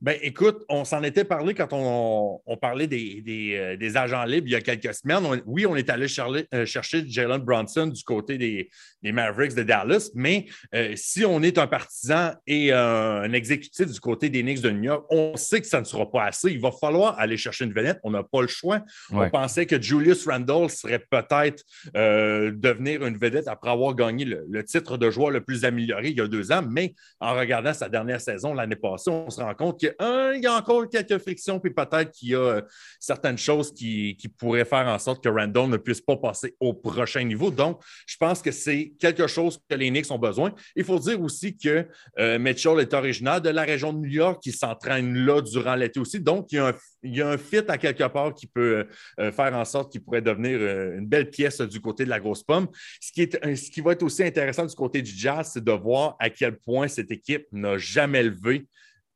[0.00, 4.56] Ben, écoute, on s'en était parlé quand on, parlait euh, des, agents libres il y
[4.56, 5.42] a quelques semaines.
[5.46, 6.06] oui, on est allé
[6.54, 8.70] euh, chercher Jalen Bronson du côté des,
[9.12, 14.30] Mavericks de Dallas, mais euh, si on est un partisan et un exécutif du côté
[14.30, 16.50] des Knicks de New York, on sait que ça ne sera pas assez.
[16.52, 17.98] Il va falloir aller chercher une vedette.
[18.04, 18.82] On n'a pas le choix.
[19.10, 24.64] On pensait que Julius Randle serait peut-être devenir une vedette après avoir gagné le, le,
[24.64, 27.88] titre de joueur le plus amélioré il y a deux ans, mais en regardant sa
[27.88, 31.72] dernière saison l'année passée, on se rend compte qu'il y a encore quelques frictions, puis
[31.72, 32.62] peut-être qu'il y a euh,
[33.00, 37.22] certaines choses qui, pourraient faire en sorte que Randall ne puisse pas passer au prochain
[37.24, 37.50] niveau.
[37.50, 40.54] Donc, je pense que c'est quelque chose que les Knicks ont besoin.
[40.76, 41.86] Il faut dire aussi que
[42.18, 46.00] euh, Mitchell est originaire de la région de New York, qui s'entraîne là durant l'été
[46.00, 46.20] aussi.
[46.20, 48.86] Donc, il y a un fit à quelque part qui peut
[49.18, 52.42] euh, faire en sorte qu'il pourrait devenir une belle pièce du côté de la grosse
[52.42, 52.68] pomme.
[53.00, 56.56] Ce qui va être aussi intéressant du côté du Jazz, c'est de voir à quel
[56.58, 58.66] point cette équipe n'a jamais levé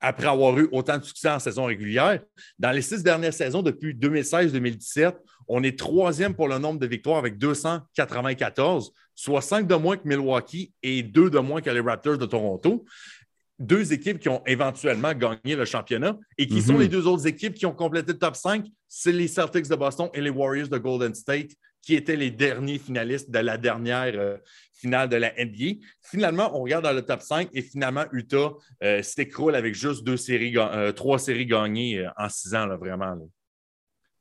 [0.00, 2.20] après avoir eu autant de succès en saison régulière.
[2.58, 5.14] Dans les six dernières saisons, depuis 2016-2017,
[5.48, 10.06] on est troisième pour le nombre de victoires avec 294, soit cinq de moins que
[10.06, 12.84] Milwaukee et deux de moins que les Raptors de Toronto.
[13.58, 16.18] Deux équipes qui ont éventuellement gagné le championnat.
[16.36, 16.80] Et qui sont mhm.
[16.80, 18.66] les deux autres équipes qui ont complété le top 5?
[18.86, 21.52] C'est les Celtics de Boston et les Warriors de Golden State,
[21.86, 24.36] qui étaient les derniers finalistes de la dernière euh,
[24.72, 25.80] finale de la NBA.
[26.02, 30.16] Finalement, on regarde dans le top 5 et finalement, Utah euh, s'écroule avec juste deux
[30.16, 33.16] séries, euh, trois séries gagnées en six ans, là, vraiment.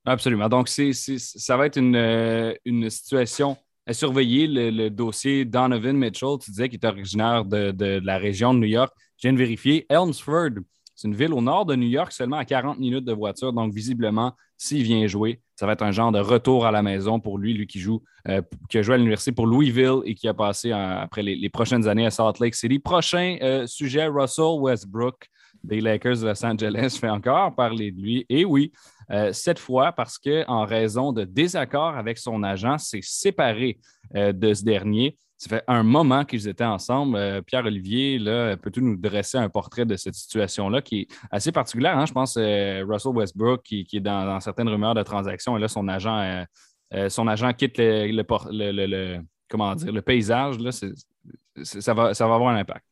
[0.06, 0.48] Absolument.
[0.48, 4.46] Donc, ça va être une, situation à surveiller.
[4.46, 8.94] Le, dossier Donovan Mitchell, tu disais qu'il est originaire de, la région de New York.
[9.18, 9.88] Je viens de vérifier.
[9.90, 10.52] Elmsford,
[10.94, 13.52] c'est une ville au nord de New York, seulement à 40 minutes de voiture.
[13.52, 17.20] Donc, visiblement, s'il vient jouer, ça va être un genre de retour à la maison
[17.20, 20.28] pour lui, lui qui joue, euh, qui a joué à l'université pour Louisville et qui
[20.28, 22.80] a passé après les, prochaines années à Salt Lake City.
[22.80, 25.30] Prochain euh, sujet, Russell Westbrook
[25.64, 28.26] des Lakers de Los Angeles fait encore parler de lui.
[28.30, 28.72] Et oui,
[29.12, 33.80] euh, cette fois parce qu'en raison de désaccords avec son agent, s'est séparé
[34.14, 35.18] de ce dernier.
[35.38, 37.18] Ça fait un moment qu'ils étaient ensemble.
[37.18, 38.20] Euh, Pierre-Olivier,
[38.62, 41.98] peux-tu nous dresser un portrait de cette situation-là qui est assez particulière?
[41.98, 42.06] Hein?
[42.06, 45.88] Je pense euh, Russell Westbrook qui, est dans, certaines rumeurs de transactions et là, son
[45.90, 46.46] agent,
[46.94, 49.20] euh, son agent quitte le,
[49.50, 50.58] comment dire, le paysage.
[50.60, 52.86] Là, ça, va, ça va avoir un impact.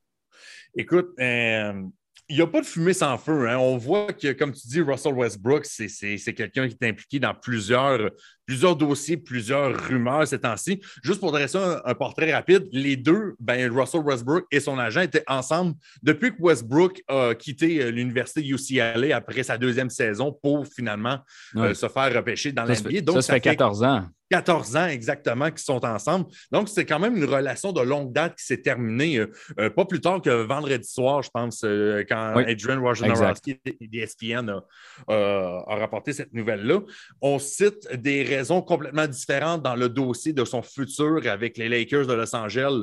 [0.76, 1.12] Écoute,
[2.30, 3.50] il n'y a pas de fumée sans feu.
[3.50, 3.58] Hein?
[3.58, 8.10] On voit que, comme tu dis, Russell Westbrook, c'est quelqu'un qui est impliqué dans plusieurs,
[8.46, 10.82] plusieurs dossiers, plusieurs rumeurs ces temps-ci.
[11.04, 15.24] Juste pour dresser un, portrait rapide, les deux, ben, Russell Westbrook et son agent étaient
[15.28, 21.20] ensemble depuis que Westbrook a quitté euh, l'université UCLA après sa deuxième saison pour finalement
[21.56, 23.02] euh, se faire repêcher dans l'NBA.
[23.02, 24.06] Donc, ça, ça, fait 14 ans.
[24.34, 26.26] 14 ans exactement qui sont ensemble.
[26.52, 29.20] Donc, c'est quand même une relation de longue date qui s'est terminée
[29.60, 34.64] euh, pas plus tard que vendredi soir, je pense, euh, quand Adrian Wojnarowski d'ESPN a,
[35.08, 36.80] a, rapporté cette nouvelle-là.
[37.22, 42.08] On cite des raisons complètement différentes dans le dossier de son futur avec les Lakers
[42.08, 42.82] de Los Angeles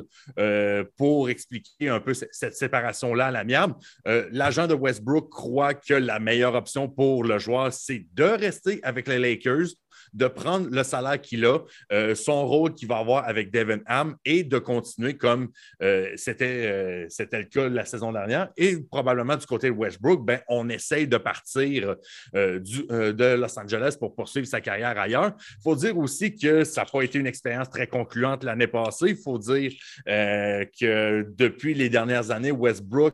[0.97, 3.75] pour expliquer un peu cette séparation-là à l'amiable.
[4.05, 9.07] L'agent de Westbrook croit que la meilleure option pour le joueur, c'est de rester avec
[9.07, 9.67] les Lakers
[10.13, 11.59] de prendre le salaire qu'il a,
[11.91, 15.49] euh, son rôle qu'il va avoir avec Devin Ham et de continuer comme
[15.81, 18.49] euh, euh, c'était le cas la saison dernière.
[18.57, 21.95] Et probablement du côté de Westbrook, ben, on essaye de partir
[22.33, 25.33] de Los Angeles pour poursuivre sa carrière ailleurs.
[25.59, 29.09] Il faut dire aussi que ça n'a pas été une expérience très concluante l'année passée.
[29.09, 29.71] Il faut dire
[30.05, 33.13] que depuis les dernières années, Westbrook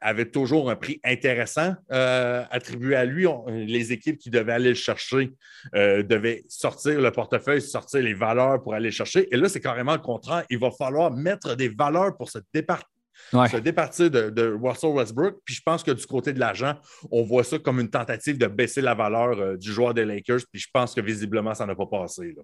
[0.00, 3.26] avait toujours un prix intéressant attribué à lui.
[3.48, 5.32] les équipes qui devaient aller le chercher
[5.74, 9.28] de devait sortir le portefeuille, sortir les valeurs pour aller chercher.
[9.32, 10.44] Et là, c'est carrément le contraire.
[10.50, 12.88] Il va falloir mettre des valeurs pour se départir.
[13.32, 15.36] Se départir de, Russell Westbrook.
[15.44, 16.74] Puis je pense que du côté de l'argent,
[17.10, 20.40] on voit ça comme une tentative de baisser la valeur euh, du joueur des Lakers.
[20.52, 22.34] Puis je pense que visiblement, ça n'a pas passé.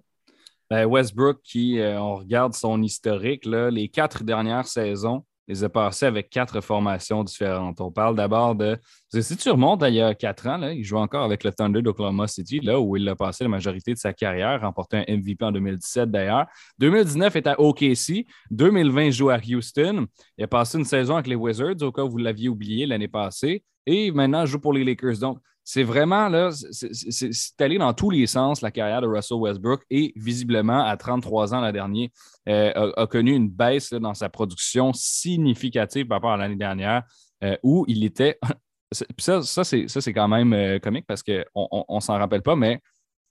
[0.69, 5.69] Ben, Westbrook, qui, euh, on regarde son historique, là, les quatre dernières saisons, les a
[5.69, 7.81] passés avec quatre formations différentes.
[7.81, 8.77] On parle d'abord de.
[9.09, 12.27] Si tu remontes il y a quatre ans, il joue encore avec le Thunder d'Oklahoma
[12.27, 15.51] City, là où il a passé la majorité de sa carrière, remporté un MVP en
[15.51, 16.47] 2017 d'ailleurs.
[16.79, 18.25] 2019 est à OKC.
[18.51, 20.07] 2020, il joue à Houston.
[20.37, 23.07] Il a passé une saison avec les Wizards, au cas où vous l'aviez oublié l'année
[23.07, 23.63] passée.
[23.85, 25.17] Et maintenant, il joue pour les Lakers.
[25.19, 29.83] Donc, c'est vraiment là, c'est allé dans tous les sens la carrière de Russell Westbrook
[29.89, 32.11] et visiblement, à 33 ans l'an dernier,
[32.49, 37.03] euh, a, connu une baisse dans sa production significative par rapport à l'année dernière
[37.43, 38.37] euh, où il était.
[39.17, 42.81] ça, ça c'est quand même euh, comique parce qu'on ne s'en rappelle pas, mais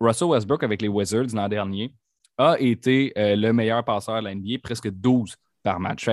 [0.00, 1.94] Russell Westbrook avec les Wizards l'an dernier
[2.38, 6.08] a été le meilleur passeur de l'NBA, presque 12 par match.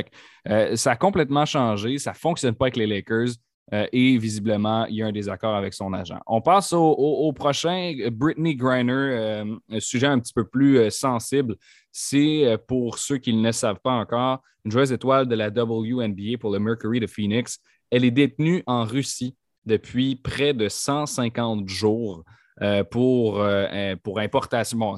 [0.75, 1.97] ça a complètement changé.
[1.97, 3.29] Ça ne fonctionne pas avec les Lakers.
[3.71, 6.19] Et visiblement, il y a un désaccord avec son agent.
[6.25, 11.55] On passe au, prochain, Brittany Griner, un sujet un petit peu plus sensible.
[11.91, 16.37] C'est pour ceux qui ne le savent pas encore, une joueuse étoile de la WNBA
[16.39, 17.59] pour le Mercury de Phoenix.
[17.91, 22.23] Elle est détenue en Russie depuis près de 150 jours.
[22.61, 24.77] Euh, pour, euh, pour importation.
[24.77, 24.97] Bon,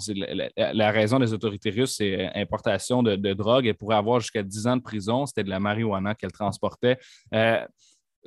[0.57, 3.67] la, raison des autorités russes, c'est importation de, drogue.
[3.67, 5.27] Elle pourrait avoir jusqu'à 10 ans de prison.
[5.27, 6.97] C'était de la marijuana qu'elle transportait.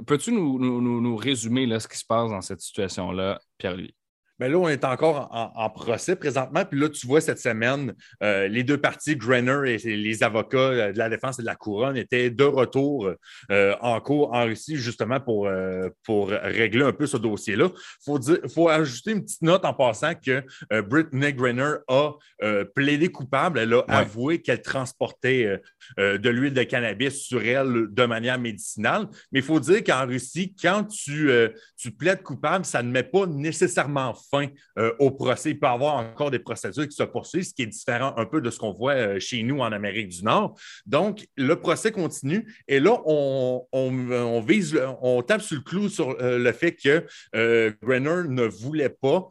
[0.06, 3.94] Peux-tu nous, nous, résumer là, ce qui se passe dans cette situation-là, Pierre-Louis?
[4.40, 6.64] Mais là, on est encore en, procès présentement.
[6.64, 10.92] Puis là, tu vois, cette semaine, euh, les deux parties, Grainer et les avocats euh,
[10.92, 13.10] de la défense et de la couronne, étaient de retour
[13.50, 15.48] euh, en cours en Russie, justement pour,
[16.04, 17.70] pour régler un peu ce dossier-là.
[18.06, 20.42] Il faut, ajouter une petite note en passant que
[20.82, 22.12] Brittany Grainer a
[22.74, 23.58] plaidé coupable.
[23.58, 25.60] Elle a avoué qu'elle transportait
[25.98, 29.06] de l'huile de cannabis sur elle de manière médicinale.
[29.32, 31.30] Mais il faut dire qu'en Russie, quand tu,
[31.76, 35.50] tu plaides coupable, ça ne met pas nécessairement fin euh, au procès.
[35.50, 38.26] Il peut y avoir encore des procédures qui se poursuivent, ce qui est différent un
[38.26, 40.58] peu de ce qu'on voit euh, chez nous en Amérique du Nord.
[40.86, 46.38] Donc, le procès continue et là, on, vise, on tape sur le clou sur euh,
[46.38, 47.06] le fait que
[47.82, 49.28] Brenner ne voulait pas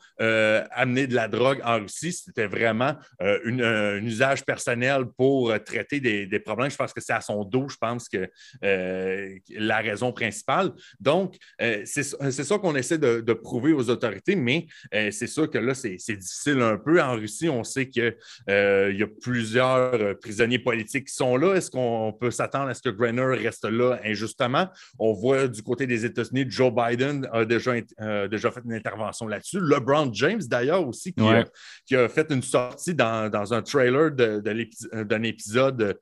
[0.71, 2.13] amener de la drogue en Russie.
[2.13, 6.71] C'était vraiment un usage personnel pour traiter des, problèmes.
[6.71, 8.29] Je pense que c'est à son dos, je pense que
[8.61, 10.71] la raison principale.
[10.99, 15.73] Donc, c'est ça qu'on essaie de, de, prouver aux autorités, mais c'est sûr que là,
[15.73, 17.01] c'est difficile un peu.
[17.01, 18.15] En Russie, on sait qu'il
[18.49, 21.55] euh, y a plusieurs euh, prisonniers politiques qui sont là.
[21.55, 24.67] Est-ce qu'on peut s'attendre à ce que Grenner reste là injustement?
[24.99, 27.73] On voit du côté des États-Unis, Joe Biden a déjà,
[28.29, 29.59] déjà fait une intervention là-dessus.
[29.59, 35.97] LeBron James, d'ailleurs, aussi, qui, a, fait une sortie dans, un trailer d'un épisode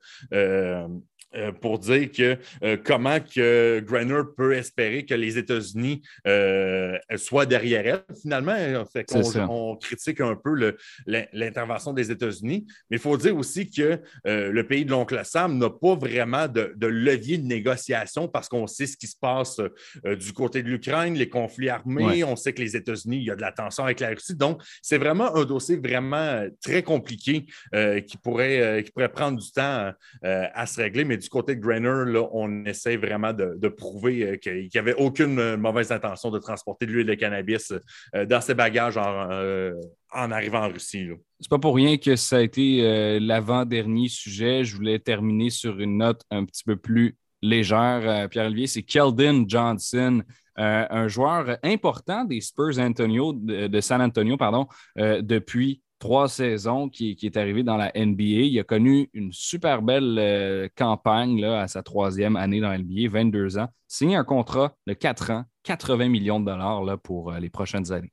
[1.34, 7.46] euh, pour dire que euh, comment que Grenner peut espérer que les États-Unis euh, soient
[7.46, 8.16] derrière elle.
[8.20, 9.06] Finalement, fait
[9.48, 10.74] on, critique un peu
[11.06, 15.70] l'intervention des États-Unis, mais il faut dire aussi que le pays de l'oncle Sam n'a
[15.70, 19.60] pas vraiment de, levier de négociation parce qu'on sait ce qui se passe
[20.04, 23.36] du côté de l'Ukraine, les conflits armés, on sait que les États-Unis, il y a
[23.36, 24.34] de la tension avec la Russie.
[24.34, 29.92] Donc, c'est vraiment un dossier vraiment très compliqué qui, pourrait, qui pourrait prendre du temps
[30.22, 34.68] à se régler, mais du côté de Grainer, on essaie vraiment de, prouver euh, qu'il
[34.72, 37.72] n'y avait aucune euh, mauvaise intention de transporter de l'huile de cannabis
[38.14, 41.08] euh, dans ses bagages en, arrivant en Russie.
[41.40, 44.64] C'est pas pour rien que ça a été l'avant-dernier sujet.
[44.64, 48.66] Je voulais terminer sur une note un petit peu plus légère, Pierre-Olivier.
[48.66, 50.22] C'est Keldon Johnson,
[50.56, 57.36] un joueur important des Spurs Antonio, de, San Antonio pardon, depuis trois saisons qui, est
[57.36, 58.24] arrivé dans la NBA.
[58.24, 63.08] Il a connu une super belle euh, campagne à sa troisième année dans la NBA,
[63.08, 63.68] 22 ans.
[63.86, 68.12] Signé un contrat de 4 ans, 80 millions de dollars pour euh, les prochaines années.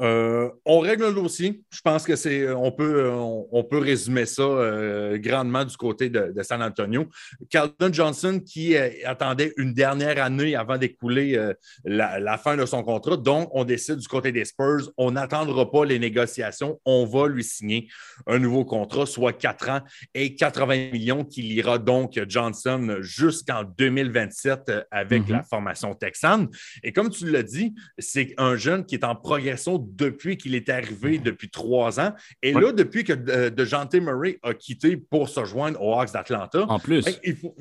[0.00, 1.62] Euh, on règle le dossier.
[1.70, 6.32] Je pense que c'est, on peut, on, peut résumer ça euh, grandement du côté de,
[6.42, 7.06] San Antonio.
[7.50, 11.52] Carlton Johnson qui euh, attendait une dernière année avant d'écouler
[11.84, 13.16] la, fin de son contrat.
[13.16, 17.44] Donc, on décide du côté des Spurs, on n'attendra pas les négociations, on va lui
[17.44, 17.88] signer
[18.26, 19.80] un nouveau contrat, soit 4 ans
[20.14, 25.32] et 80 millions qui ira donc Johnson jusqu'en 2027 avec mm-hmm.
[25.32, 26.48] la formation texane.
[26.82, 30.68] Et comme tu l'as dit, c'est un jeune qui est en progression depuis qu'il est
[30.68, 32.14] arrivé depuis trois ans.
[32.42, 36.64] Et là, depuis que euh, de, Murray a quitté pour se joindre aux Hawks d'Atlanta,
[36.68, 37.54] en plus, ben, il faut,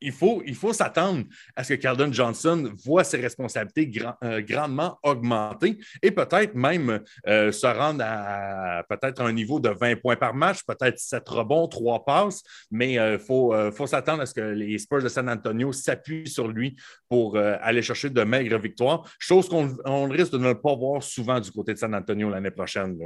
[0.00, 1.24] il faut, il faut s'attendre
[1.56, 3.90] à ce que Cardon Johnson voit ses responsabilités
[4.22, 9.96] euh, grandement augmenter et peut-être même euh, se rendre à, peut-être un niveau de 20
[10.00, 14.26] points par match, peut-être 7 rebonds, 3 passes, mais il euh, faut, faut s'attendre à
[14.26, 16.76] ce que les Spurs de San Antonio s'appuient sur lui
[17.08, 21.50] pour aller chercher de maigres victoires, chose qu'on risque de ne pas voir souvent du
[21.50, 22.98] côté de San Antonio l'année prochaine.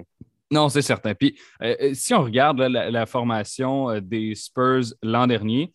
[0.50, 1.14] Non, c'est certain.
[1.14, 1.38] Puis,
[1.92, 5.72] si on regarde la, formation des Spurs l'an dernier,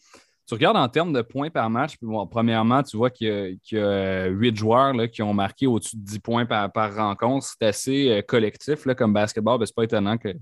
[0.48, 1.96] tu regardes en termes de points par match,
[2.32, 6.20] premièrement, tu vois qu'il y, a huit joueurs là, qui ont marqué au-dessus de 10
[6.20, 7.46] points par, rencontre.
[7.46, 9.60] C'est assez euh, collectif là, comme basketball.
[9.60, 10.34] Ce n'est pas étonnant que euh,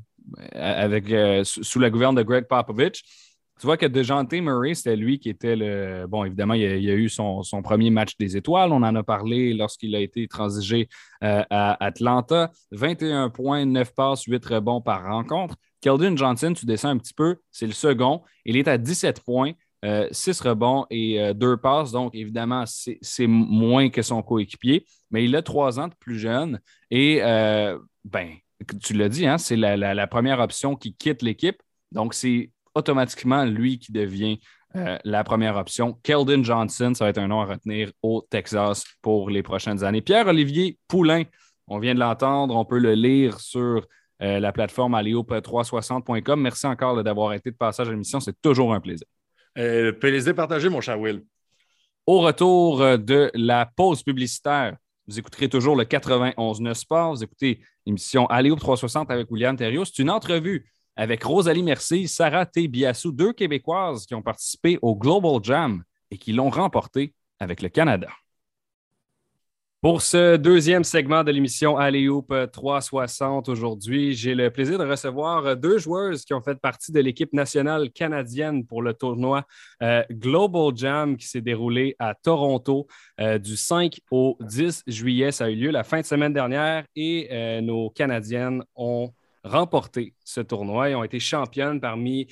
[0.53, 3.03] avec, euh, sous la gouverne de Greg Popovich.
[3.59, 6.05] Tu vois que DeJounte Murray, c'était lui qui était le.
[6.07, 8.71] Bon, évidemment, il a, a eu son, premier match des étoiles.
[8.73, 10.89] On en a parlé lorsqu'il a été transigé
[11.21, 12.51] à Atlanta.
[12.71, 15.55] 21 points, 9 passes, 8 rebonds par rencontre.
[15.85, 18.23] Keldon Johnson, tu descends un petit peu, c'est le second.
[18.43, 19.53] Il est à 17 points.
[20.11, 21.91] 6 euh, rebonds et 2 euh, passes.
[21.91, 26.59] Donc, évidemment, c'est moins que son coéquipier, mais il a 3 ans de plus jeune.
[26.91, 28.29] Et, euh, ben,
[28.81, 31.61] tu l'as dit, hein, c'est la, première option qui quitte l'équipe.
[31.91, 34.39] Donc, c'est automatiquement lui qui devient
[34.75, 35.97] euh, la première option.
[36.03, 40.01] Keldon Johnson, ça va être un nom à retenir au Texas pour les prochaines années.
[40.01, 41.23] Pierre-Olivier Poulain,
[41.67, 43.85] on vient de l'entendre, on peut le lire sur
[44.21, 46.41] euh, la plateforme alleop360.com.
[46.41, 49.07] Merci encore d'avoir été de passage à l'émission, c'est toujours un plaisir.
[49.57, 51.23] Euh, plaisir partagé, mon cher Will.
[52.05, 54.77] Au retour de la pause publicitaire,
[55.07, 57.15] vous écouterez toujours le 91.9 Sport.
[57.15, 59.85] Vous écoutez l'émission Alléo 360 avec William Thériault.
[59.85, 62.67] C'est une entrevue avec Rosalie Merci, Sarah T.
[62.67, 67.69] Biassou, deux Québécoises qui ont participé au Global Jam et qui l'ont remporté avec le
[67.69, 68.09] Canada.
[69.85, 75.77] Pour ce deuxième segment de l'émission Alléoupe 360 aujourd'hui, j'ai le plaisir de recevoir deux
[75.77, 79.45] joueuses qui ont fait partie de l'équipe nationale canadienne pour le tournoi
[79.83, 82.87] euh, Global Jam qui s'est déroulé à Toronto
[83.21, 85.31] euh, du 5 au 10 juillet.
[85.31, 89.13] Ça a eu lieu la fin de semaine dernière et euh, nos Canadiennes ont
[89.43, 92.25] remporté ce tournoi et ont été championnes parmi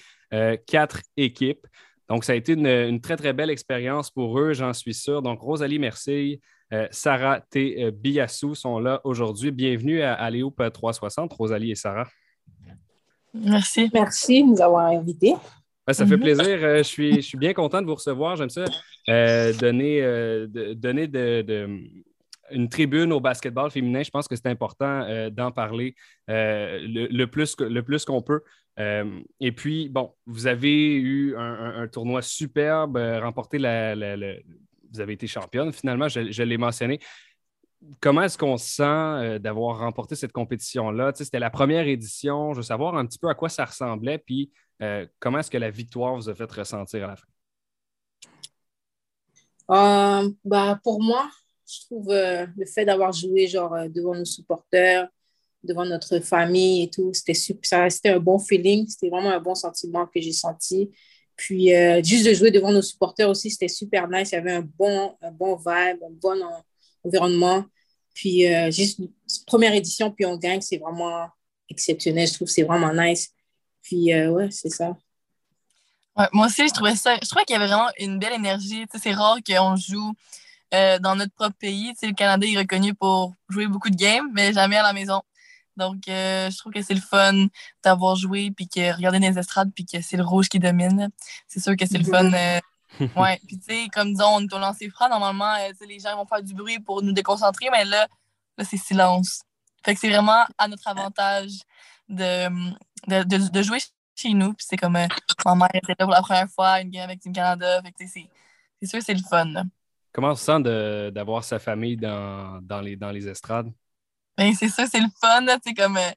[0.65, 1.67] quatre équipes.
[2.09, 5.21] Donc, ça a été une, une très, très belle expérience pour eux, j'en suis sûr.
[5.21, 6.41] Donc, Rosalie Merci,
[6.73, 7.83] euh, Sarah T.
[7.83, 9.51] Euh, Biassou sont là aujourd'hui.
[9.51, 12.07] Bienvenue à Aléoupe 360, Rosalie et Sarah.
[13.31, 13.91] Merci.
[13.93, 15.35] Merci de nous avoir invités.
[15.91, 16.23] ça fait mhm.
[16.23, 16.57] plaisir.
[16.63, 18.37] Euh, je, suis, je suis bien content de vous recevoir.
[18.37, 18.65] J'aime ça.
[19.59, 20.01] donner
[20.75, 21.67] donner de,
[22.49, 25.95] une tribune au basketball féminin, je pense que c'est important d'en parler
[26.27, 28.41] le, plus, le plus qu'on peut.
[28.77, 33.95] et puis, bon, vous avez eu un, tournoi superbe, remporté la,
[34.93, 35.71] vous avez été championne.
[35.73, 36.99] Finalement, je, l'ai mentionné.
[37.99, 41.11] Comment est-ce qu'on se sent euh, d'avoir remporté cette compétition-là?
[41.15, 42.53] C'était la première édition.
[42.53, 45.57] Je veux savoir un petit peu à quoi ça ressemblait, puis euh, comment est-ce que
[45.57, 47.27] la victoire vous a fait ressentir à la fin?
[49.71, 51.29] Euh, bah, pour moi,
[51.67, 55.07] je trouve le fait d'avoir joué genre, devant nos supporters,
[55.63, 57.91] devant notre famille et tout, c'était super.
[57.91, 60.91] C'était un bon feeling, c'était vraiment un bon sentiment que j'ai senti.
[61.35, 64.31] Puis, euh, juste de jouer devant nos supporters aussi, c'était super nice.
[64.31, 66.41] Il y avait un bon, un bon vibe, un bon
[67.03, 67.65] environnement.
[68.13, 68.99] Puis, euh, juste
[69.47, 71.27] première édition, puis on gagne, c'est vraiment
[71.69, 72.27] exceptionnel.
[72.27, 73.31] Je trouve que c'est vraiment nice.
[73.81, 74.95] Puis, euh, ouais, c'est ça.
[76.31, 77.17] moi aussi, je trouvais ça.
[77.21, 78.85] Je trouvais qu'il y avait vraiment une belle énergie.
[79.01, 80.13] c'est rare qu'on joue
[80.71, 81.93] dans notre propre pays.
[82.01, 85.21] le Canada est reconnu pour jouer beaucoup de games, mais jamais à la maison.
[85.77, 87.47] Donc, euh, je trouve que c'est le fun
[87.83, 91.09] d'avoir joué, puis que regarder les estrades, puis que c'est le rouge qui domine.
[91.47, 92.31] C'est sûr que c'est le fun.
[92.31, 92.59] Euh,
[93.17, 93.39] ouais.
[93.47, 96.25] Puis, tu sais, comme disons, on est au lancer franc, normalement, euh, les gens vont
[96.25, 98.07] faire du bruit pour nous déconcentrer, mais là,
[98.57, 99.41] là c'est silence.
[99.83, 101.51] Fait que c'est vraiment à notre avantage
[102.07, 102.47] de,
[103.07, 103.79] de, de, jouer
[104.15, 104.53] chez nous.
[104.53, 107.33] Puis, c'est comme ma mère était là pour la première fois, une game avec Team
[107.33, 107.81] Canada.
[107.81, 109.65] Fait que, c'est sûr que c'est le fun.
[110.13, 113.71] Comment on se sent d'avoir sa famille dans, dans, les, dans les estrades?
[114.37, 115.45] Ben, c'est ça, c'est le fun.
[115.65, 116.11] Tu comme, euh,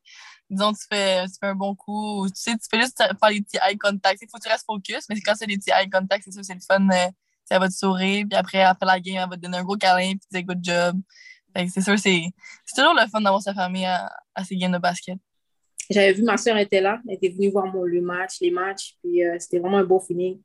[0.48, 3.42] disons, tu fais, tu fais un bon coup, tu sais, tu fais juste faire les
[3.42, 4.20] petits eye contact.
[4.22, 6.42] Il faut que tu restes focus, mais quand c'est des petits eye contact, c'est ça,
[6.42, 6.88] c'est le fun.
[6.90, 7.10] Euh,
[7.44, 9.76] ça va te sourire, puis après, après la game, elle va te donner un gros
[9.76, 11.00] câlin, puis tu dis good job.
[11.54, 12.32] c'est sûr, c'est
[12.76, 15.16] toujours le fun d'avoir sa famille à, à ces games de basket.
[15.88, 18.96] J'avais vu ma soeur était là, elle était venue voir mon, le match, les matchs,
[19.00, 20.40] puis euh, c'était vraiment un beau feeling.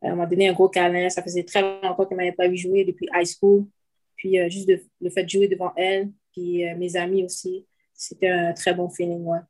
[0.00, 1.10] Elle m'a donné un gros câlin.
[1.10, 3.66] Ça faisait très longtemps qu'elle m'avait pas vu jouer depuis high school.
[4.14, 7.66] Puis juste le fait de jouer devant elle, euh, mes amis aussi.
[7.94, 9.40] C'était un très bon feeling, ouais.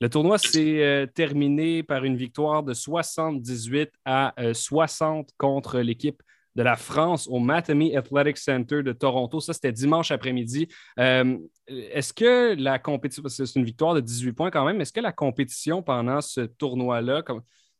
[0.00, 6.20] Le tournoi s'est euh, terminé par une victoire de 78 à 60 euh, contre l'équipe
[6.56, 9.40] de la France au Mattamy Athletic Center de Toronto.
[9.40, 10.68] Ça, c'était dimanche après-midi.
[10.96, 15.12] est-ce que la compétition, c'est une victoire de 18 points quand même, est-ce que la
[15.12, 17.24] compétition pendant ce tournoi-là,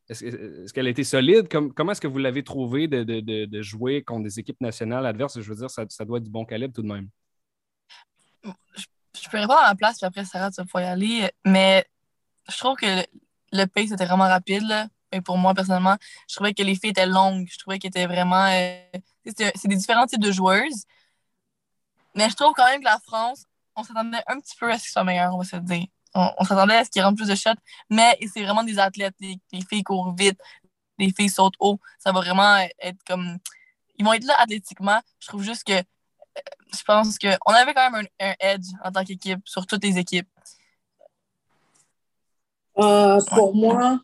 [0.09, 1.49] est-ce, qu'elle a été solide?
[1.49, 5.41] comment est-ce que vous l'avez trouvé de, jouer contre des équipes nationales adverses?
[5.41, 7.09] Je veux dire, ça, ça doit être du bon calibre tout de même
[8.77, 11.31] je, peux répondre à la place, puis après, Sarah, tu vas pouvoir y aller.
[11.45, 11.85] Mais
[12.49, 13.05] je trouve que
[13.53, 14.89] le, pace était vraiment rapide.
[15.13, 15.97] Et pour moi, personnellement,
[16.29, 17.49] je trouvais que les filles étaient longues.
[17.51, 18.47] Je trouvais qu'elles étaient vraiment.
[18.47, 18.81] Euh,
[19.25, 20.85] c'est des différents types de joueuses.
[22.15, 23.45] Mais je trouve quand même que la France,
[23.77, 25.87] on s'attendait un petit peu à ce qu'ils soient meilleurs, on va se dire.
[26.15, 27.51] On, s'attendait à ce qu'ils rentrent plus de shots.
[27.91, 29.15] Mais c'est vraiment des athlètes.
[29.21, 30.39] Les, les, filles courent vite.
[30.99, 31.81] Les filles sautent haut.
[31.99, 33.39] Ça va vraiment être comme.
[33.97, 35.01] Ils vont être là athlétiquement.
[35.21, 35.83] Je trouve juste que
[36.73, 40.29] je pense qu'on avait quand même un, edge en tant qu'équipe sur toutes les équipes.
[42.79, 44.01] Euh, pour moi,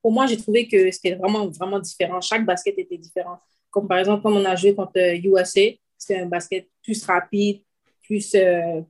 [0.00, 2.20] pour moi, j'ai trouvé que c'était vraiment, vraiment différent.
[2.20, 3.38] Chaque basket était différent.
[3.70, 5.62] Comme par exemple, comme on a joué contre USA,
[5.98, 7.62] c'était un basket plus rapide,
[8.02, 8.80] plus euh,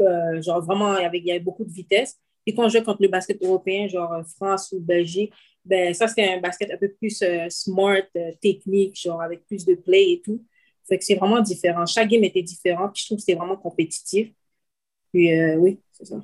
[0.00, 2.18] euh, genre vraiment, il y, avait, il y avait beaucoup de vitesse.
[2.46, 5.32] Et quand on jouait contre le basket européen, genre France ou Belgique,
[5.64, 8.02] ben, ça, c'était un basket un peu plus smart,
[8.42, 10.44] technique, genre avec plus de play et tout.
[10.88, 11.86] Fait que c'est vraiment différent.
[11.86, 12.88] Chaque game était différent.
[12.88, 14.30] Puis je trouve que c'était vraiment compétitif.
[15.12, 16.16] Puis euh, oui, c'est ça.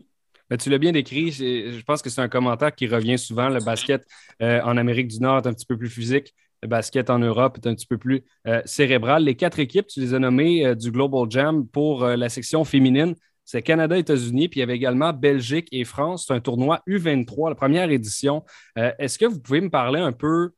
[0.50, 1.30] Ben, tu l'as bien décrit.
[1.30, 3.48] Je pense que c'est un commentaire qui revient souvent.
[3.48, 4.04] Le basket
[4.42, 6.34] euh, en Amérique du Nord est un petit peu plus physique.
[6.62, 9.24] Le basket en Europe est un petit peu plus euh, cérébral.
[9.24, 13.14] Les quatre équipes, tu les as nommées du Global Jam pour la section féminine.
[13.44, 16.26] C'est Canada, États-Unis, puis il y avait également Belgique et France.
[16.26, 18.44] C'est un tournoi U23, la première édition.
[18.76, 20.52] Est-ce que vous pouvez me parler un peu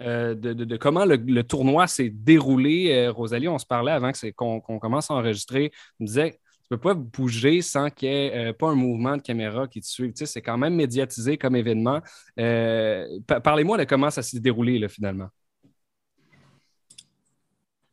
[0.00, 3.08] de, comment le, tournoi s'est déroulé?
[3.08, 5.72] Rosalie, on se parlait avant qu'on commence à enregistrer.
[6.00, 8.74] On me disait tu ne peux pas bouger sans qu'il n'y ait euh, pas un
[8.74, 10.12] mouvement de caméra qui te suive.
[10.12, 12.00] Tu sais, c'est quand même médiatisé comme événement.
[12.40, 13.06] Euh,
[13.44, 15.28] parlez-moi de comment ça s'est déroulé là, finalement.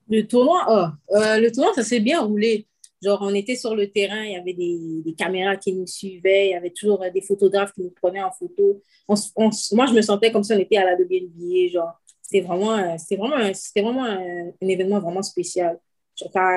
[0.10, 2.66] Le tournoi, euh, le tournoi, ça s'est bien roulé.
[3.04, 6.52] Genre, on était sur le terrain, il y avait des, caméras qui nous suivaient, il
[6.52, 8.82] y avait toujours des photographes qui nous prenaient en photo.
[9.08, 11.72] moi, je me sentais comme si on était à la WNBA.
[11.72, 11.92] Genre,
[12.22, 13.38] c'était vraiment, c'était vraiment,
[13.76, 15.80] vraiment un, événement vraiment spécial.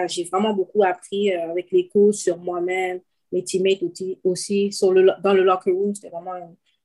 [0.09, 3.01] J'ai vraiment beaucoup appris euh, avec les cours sur moi-même,
[3.33, 3.83] mes teammates
[4.23, 5.95] aussi, dans le locker room.
[5.95, 6.35] C'était vraiment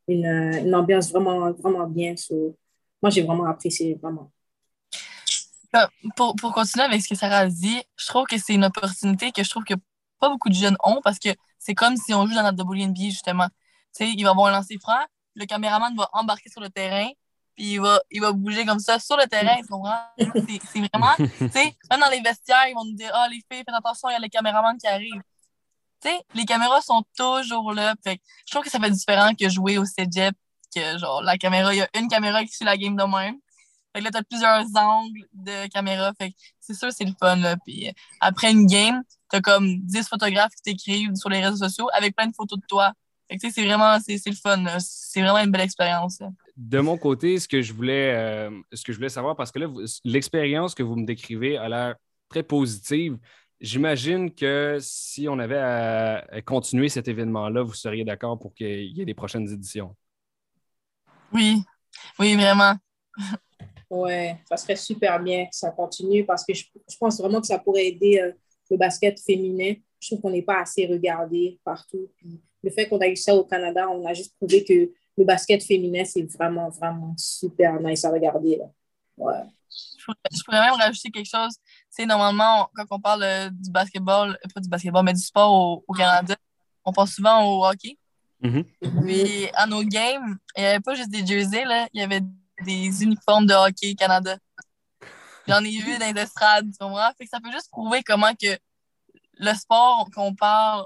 [0.07, 2.16] une, ambiance vraiment, vraiment bien.
[3.01, 4.32] moi, j'ai vraiment apprécié, vraiment.
[6.16, 9.32] Pour, pour, continuer avec ce que Sarah a dit, je trouve que c'est une opportunité
[9.32, 9.76] que je trouve que
[10.20, 13.06] pas beaucoup de jeunes ont parce que c'est comme si on joue dans la WNBA,
[13.06, 13.48] justement.
[13.96, 15.00] Tu sais, il va avoir un lancer franc,
[15.36, 17.10] le caméraman va embarquer sur le terrain,
[17.56, 20.00] puis il va, il va bouger comme ça sur le terrain, tu comprends?
[20.18, 23.38] C'est vraiment, tu sais, même dans les vestiaires, ils vont nous dire, ah, oh, les
[23.52, 25.22] filles, faites attention, il y a les caméramans qui arrivent.
[26.02, 27.94] Tu sais, les caméras sont toujours là.
[28.04, 30.36] Fait je trouve que ça fait différent que jouer au cégep,
[30.76, 33.38] que genre, la caméra, il y a une caméra qui suit la game de même.
[33.94, 36.14] Fait que là, t'as plusieurs angles de caméra.
[36.18, 37.58] Fait c'est sûr, c'est le fun, là.
[37.66, 42.16] Puis après une game, t'as comme 10 photographes qui t'écrivent sur les réseaux sociaux avec
[42.16, 42.94] plein de photos de toi
[43.39, 44.64] c'est vraiment, c'est le fun.
[44.80, 46.22] C'est vraiment une belle expérience.
[46.58, 49.60] De mon côté, ce que je voulais, euh, ce que je voulais savoir, parce que
[49.60, 49.68] là,
[50.04, 51.96] l'expérience que vous me décrivez a l'air
[52.30, 53.18] très positive.
[53.60, 59.02] J'imagine que si on avait à, continuer cet événement-là, vous seriez d'accord pour qu'il y
[59.02, 59.96] ait des prochaines éditions?
[61.32, 61.64] Oui,
[62.20, 62.76] oui, vraiment.
[63.92, 66.64] Oui, ça serait super bien que ça continue parce que je,
[67.00, 68.32] pense vraiment que ça pourrait aider euh,
[68.70, 69.74] le basket féminin.
[70.00, 72.10] Je trouve qu'on n'est pas assez regardé partout
[72.64, 75.64] le fait qu'on a eu ça au Canada, on a juste prouvé que le basket
[75.64, 78.58] féminin, c'est vraiment, vraiment super nice à regarder.
[78.58, 78.66] Là.
[79.18, 79.44] Ouais.
[79.70, 81.56] Je pourrais même rajouter quelque chose.
[81.89, 85.84] C'est normalement, quand on parle euh, du basketball, euh, pas du basketball, mais du sport
[85.88, 86.36] au, Canada,
[86.84, 87.98] on pense souvent au hockey.
[88.42, 89.52] Mm-hmm.
[89.54, 92.22] à nos games, il n'y avait pas juste des jerseys, là, il y avait
[92.64, 94.38] des uniformes de hockey Canada.
[95.47, 97.12] J'en ai vu dans les estrades, tu comprends?
[97.18, 98.57] Fait que ça peut juste prouver comment que
[99.39, 100.86] le sport qu'on parle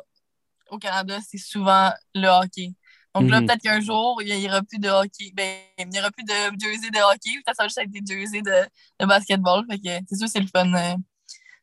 [0.69, 2.73] au Canada, c'est souvent le hockey.
[3.13, 3.47] Donc là, mhm.
[3.47, 5.31] peut-être qu'un jour, il n'y aura plus de hockey.
[5.33, 7.31] Ben, il n'y aura plus de jersey de hockey.
[7.45, 8.67] Peut-être ça va juste être des jerseys de,
[8.99, 9.65] de basketball.
[9.69, 10.73] Fait que c'est sûr, c'est le fun.
[10.73, 10.95] Euh,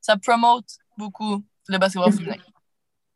[0.01, 0.65] ça promote
[0.97, 2.37] beaucoup le basketball féminin.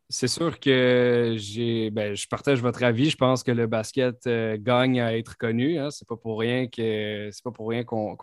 [0.09, 3.09] C'est sûr que j'ai, ben, je partage votre avis.
[3.09, 5.77] Je pense que le basket euh, gagne à être connu.
[5.77, 5.89] Hein.
[5.91, 8.15] C'est pas pour rien que c'est pas pour rien qu'on,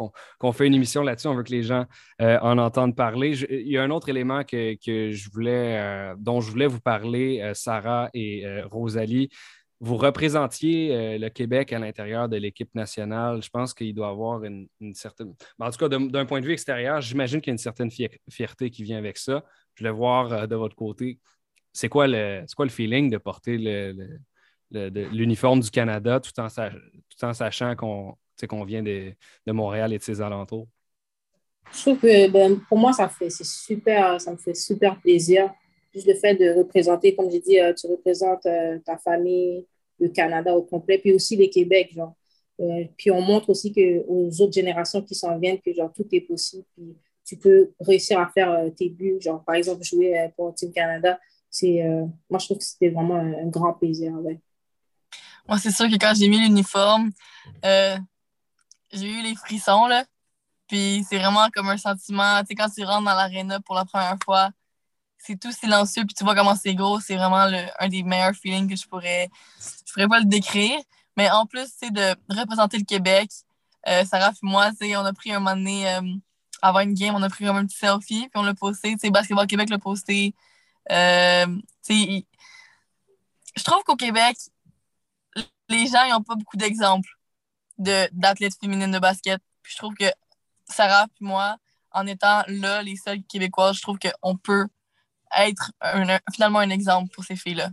[0.52, 1.26] fait une émission là-dessus.
[1.26, 1.84] On veut que les gens
[2.22, 3.38] euh, en entendent parler.
[3.50, 7.52] il y a un autre élément que, je voulais, euh, dont je voulais vous parler,
[7.54, 9.28] Sarah et Rosalie.
[9.80, 13.42] Vous représentiez le Québec à l'intérieur de l'équipe nationale.
[13.42, 15.34] Je pense qu'il doit avoir une, certaine.
[15.58, 17.90] Ben, en tout cas, d'un point de vue extérieur, j'imagine qu'il y a une certaine
[18.30, 19.44] fierté qui vient avec ça.
[19.74, 21.18] Je voulais voir de votre côté
[21.74, 23.58] c'est quoi, le, quoi le feeling de porter
[24.70, 29.12] l'uniforme du Canada tout en, tout en sachant qu'on vient de,
[29.48, 30.68] Montréal et de ses alentours?
[31.72, 35.52] Je trouve que ben, pour moi, ça, fait, super, ça me fait super plaisir.
[35.92, 39.66] Juste le fait de représenter, comme j'ai dit, euh, tu représentes euh, ta famille,
[39.98, 41.92] le Canada au complet, puis aussi le Québec.
[41.92, 42.14] Genre.
[42.60, 46.06] Euh, puis on montre aussi que, aux autres générations qui s'en viennent que genre, tout
[46.12, 46.64] est possible.
[46.76, 49.18] Puis tu peux réussir à faire tes buts.
[49.20, 51.18] Genre, par exemple, jouer pour Team Canada,
[51.62, 54.12] euh, moi, je trouve que c'était vraiment un, grand plaisir.
[54.12, 57.10] Moi, c'est sûr que quand j'ai mis l'uniforme,
[57.64, 57.96] euh,
[58.92, 60.04] j'ai eu les frissons, là.
[60.66, 63.84] Puis c'est vraiment comme un sentiment, tu sais, quand tu rentres dans l'aréna pour la
[63.84, 64.50] première fois,
[65.18, 67.46] c'est tout silencieux, puis tu vois comment c'est gros, c'est vraiment
[67.78, 69.28] un des meilleurs feelings que je pourrais,
[69.58, 70.78] je pourrais pas le décrire.
[71.16, 73.30] Mais en plus, c'est de représenter le Québec.
[73.86, 75.86] Euh, Sarah et moi, on a pris un moment donné,
[76.62, 78.98] avant une game, on a pris comme un petit selfie, puis on l'a posté, tu
[79.00, 80.34] sais, Basketball Québec l'a posté,
[80.90, 81.46] euh,
[81.88, 84.36] je trouve qu'au Québec,
[85.68, 87.08] les gens n'ont pas beaucoup d'exemples
[87.78, 89.40] d'athlètes féminines de basket.
[89.62, 90.10] Puis je trouve que
[90.68, 91.56] Sarah et moi,
[91.90, 94.66] en étant là, les seules Québécoises, je trouve qu'on peut
[95.36, 95.72] être
[96.32, 97.70] finalement un exemple pour ces filles-là.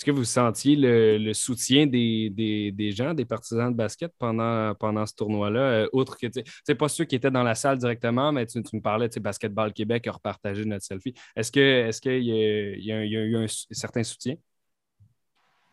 [0.00, 5.60] Est-ce que vous sentiez le, soutien des, gens, des partisans de basket pendant, ce tournoi-là?
[5.60, 8.60] Euh, outre que, tu sais, pas ceux qui étaient dans la salle directement, mais tu,
[8.60, 11.12] me parlais, tu sais, Basketball Québec a repartagé notre selfie.
[11.36, 14.36] Est-ce qu'il y, a, eu un certain soutien?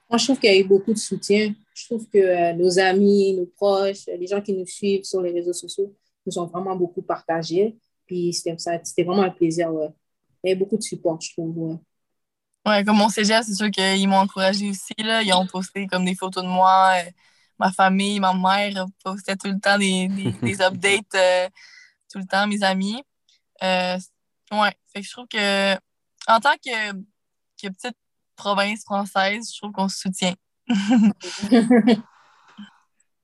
[0.10, 1.56] Moi, je trouve qu'il y a eu beaucoup de soutien.
[1.74, 5.32] Je trouve que euh, nos amis, nos proches, les gens qui nous suivent sur les
[5.32, 7.78] réseaux sociaux nous ont vraiment beaucoup partagé.
[8.06, 9.72] Puis c'était vraiment un plaisir.
[10.44, 11.80] Il y a eu beaucoup de support, je trouve.
[12.68, 14.94] Ouais, comme mon cégep, c'est sûr qu'ils m'ont encouragé aussi.
[14.98, 15.22] Là.
[15.22, 16.96] Ils ont posté comme des photos de moi.
[16.98, 17.10] Euh,
[17.58, 20.10] ma famille, ma mère postait tout le temps des,
[20.42, 21.48] des, updates, euh,
[22.12, 23.02] tout le temps, mes amis.
[23.64, 23.98] Euh,
[24.52, 25.76] ouais, fait que je trouve que
[26.28, 27.96] en tant que, que petite
[28.36, 30.36] province française, je trouve qu'on se soutient.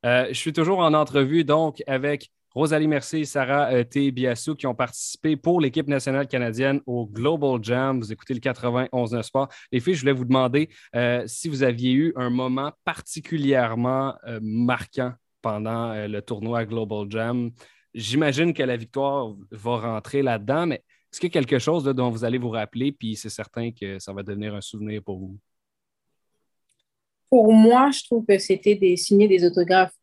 [0.04, 4.12] je suis toujours en entrevue donc avec Rosalie Mercier et Sarah euh, T.
[4.12, 8.00] Biassou qui ont participé pour l'équipe nationale canadienne au Global Jam.
[8.00, 9.50] Vous écoutez le 91 Sport.
[9.72, 14.40] Les filles, je voulais vous demander euh, si vous aviez eu un moment particulièrement euh,
[14.42, 17.52] marquant pendant le tournoi Global Jam.
[17.94, 22.10] J'imagine que la victoire va rentrer là-dedans, mais est-ce qu'il y a quelque chose dont
[22.10, 25.38] vous allez vous rappeler, puis c'est certain que ça va devenir un souvenir pour vous?
[27.30, 29.94] Pour moi, je trouve que c'était des signer des autographes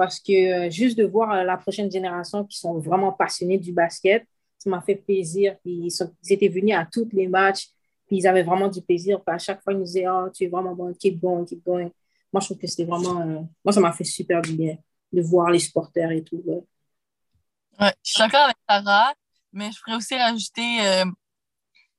[0.00, 3.74] parce que euh, juste de voir euh, la prochaine génération qui sont vraiment passionnés du
[3.74, 4.26] basket,
[4.56, 5.56] ça m'a fait plaisir.
[5.62, 5.92] Ils,
[6.30, 7.68] étaient venus à tous les matchs,
[8.06, 9.20] puis ils avaient vraiment du plaisir.
[9.26, 11.90] à chaque fois, ils nous disaient oh, Tu es vraiment bon, keep going, keep going.
[12.32, 13.20] Moi, je trouve que c'était vraiment.
[13.20, 14.78] Euh, moi, ça m'a fait super bien
[15.12, 16.42] de voir les supporters et tout.
[16.46, 17.92] Ouais.
[18.02, 19.12] je suis d'accord avec Sarah,
[19.52, 21.04] mais je pourrais aussi rajouter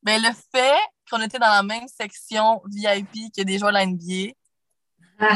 [0.02, 3.86] ben, le fait qu'on était dans la même section VIP que des joueurs de la
[3.86, 4.34] NBA.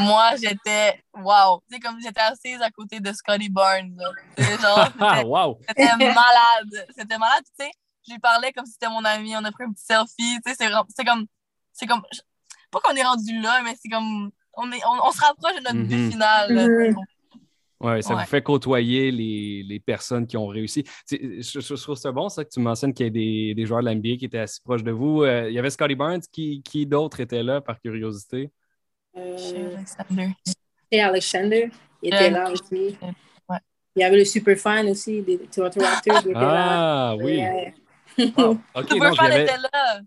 [0.00, 3.96] Moi, j'étais, wow, tu sais, comme j'étais assise à côté de Scotty Barnes.
[4.36, 4.88] Genre,
[5.68, 6.86] c'était malade.
[6.96, 7.70] C'était malade, tu sais.
[8.06, 9.34] Je lui parlais comme si c'était mon ami.
[9.36, 10.40] On a pris un petit selfie.
[10.44, 11.26] Tu sais, c'est comme,
[11.72, 12.02] c'est comme,
[12.70, 15.88] pas qu'on est rendu là, mais c'est comme, on, est, on, se rapproche de notre
[15.88, 16.52] but final.
[16.52, 16.96] Mhm.
[17.80, 20.82] Oui, ça vous fait côtoyer les, les, personnes qui ont réussi.
[21.10, 23.82] Je, je, trouve ça bon, ça, que tu mentionnes qu'il y a des, des, joueurs
[23.82, 25.24] de l'NBA qui étaient assez proches de vous.
[25.24, 26.22] Euh, il y avait Scotty Barnes.
[26.32, 28.50] Qui, qui d'autre était là, par curiosité?
[29.16, 30.28] Chez Alexander.
[30.92, 31.70] Chez Alexander,
[32.02, 32.96] il était là aussi.
[33.96, 37.12] Il y avait le Superfan aussi, des Toronto Raptors, était là.
[37.12, 37.40] Ah oui.
[38.36, 40.00] Oh, okay, Superfan était là.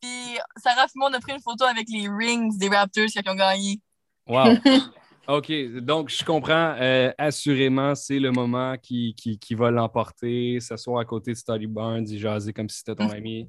[0.00, 3.34] Puis Sarah et on a pris une photo avec les rings des Raptors qui ont
[3.34, 3.80] gagné.
[4.26, 4.56] Wow.
[5.28, 6.74] OK, donc je comprends.
[6.80, 10.58] Euh, assurément, c'est le moment qui, qui, qui va l'emporter.
[10.58, 13.48] S'asseoir à côté de Study Barnes, y jaser comme si c'était ton ami.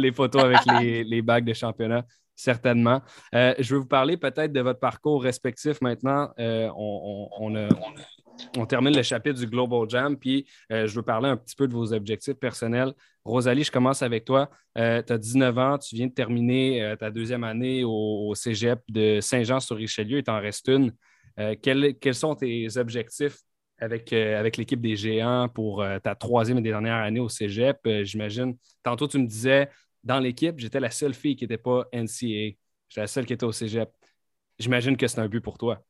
[0.00, 2.04] les photos avec les, les bagues de championnat
[2.38, 3.02] certainement.
[3.34, 6.30] Euh, je vais vous parler peut-être de votre parcours respectif maintenant.
[6.38, 11.56] Euh, on, termine le chapitre du Global Jam, puis euh, je veux parler un petit
[11.56, 12.92] peu de vos objectifs personnels.
[13.24, 14.48] Rosalie, je commence avec toi.
[14.76, 20.18] tu as 19 ans, tu viens de terminer ta deuxième année au, cégep de Saint-Jean-sur-Richelieu,
[20.18, 20.92] il t'en reste une.
[21.60, 23.38] Quels, quels, sont tes objectifs
[23.78, 27.76] avec, avec l'équipe des géants pour ta troisième et dernière année au cégep?
[28.02, 29.68] J'imagine, tantôt tu me disais,
[30.08, 32.56] dans l'équipe, j'étais la seule fille qui n'était pas NCA.
[32.88, 33.90] J'étais la seule qui était au cégep.
[34.58, 35.84] J'imagine que c'est un but pour toi.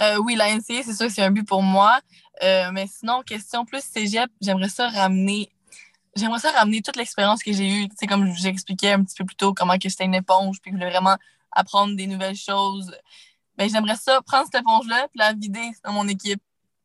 [0.00, 2.00] Euh, oui, la NCA, c'est sûr que c'est un but pour moi.
[2.44, 5.50] Euh, mais sinon, question plus cégep, j'aimerais ça ramener.
[6.14, 7.88] J'aimerais ça ramener toute l'expérience que j'ai eue.
[7.98, 10.76] Sais, comme j'expliquais un petit peu plus tôt, comment que j'étais une éponge, puis je
[10.76, 11.16] voulais vraiment
[11.50, 12.96] apprendre des nouvelles choses.
[13.56, 16.40] Ben, j'aimerais ça prendre cette éponge-là, puis la vider dans mon équipe.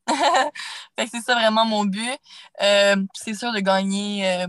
[0.10, 2.18] fait que c'est ça vraiment mon but.
[2.64, 4.48] Euh, c'est sûr de gagner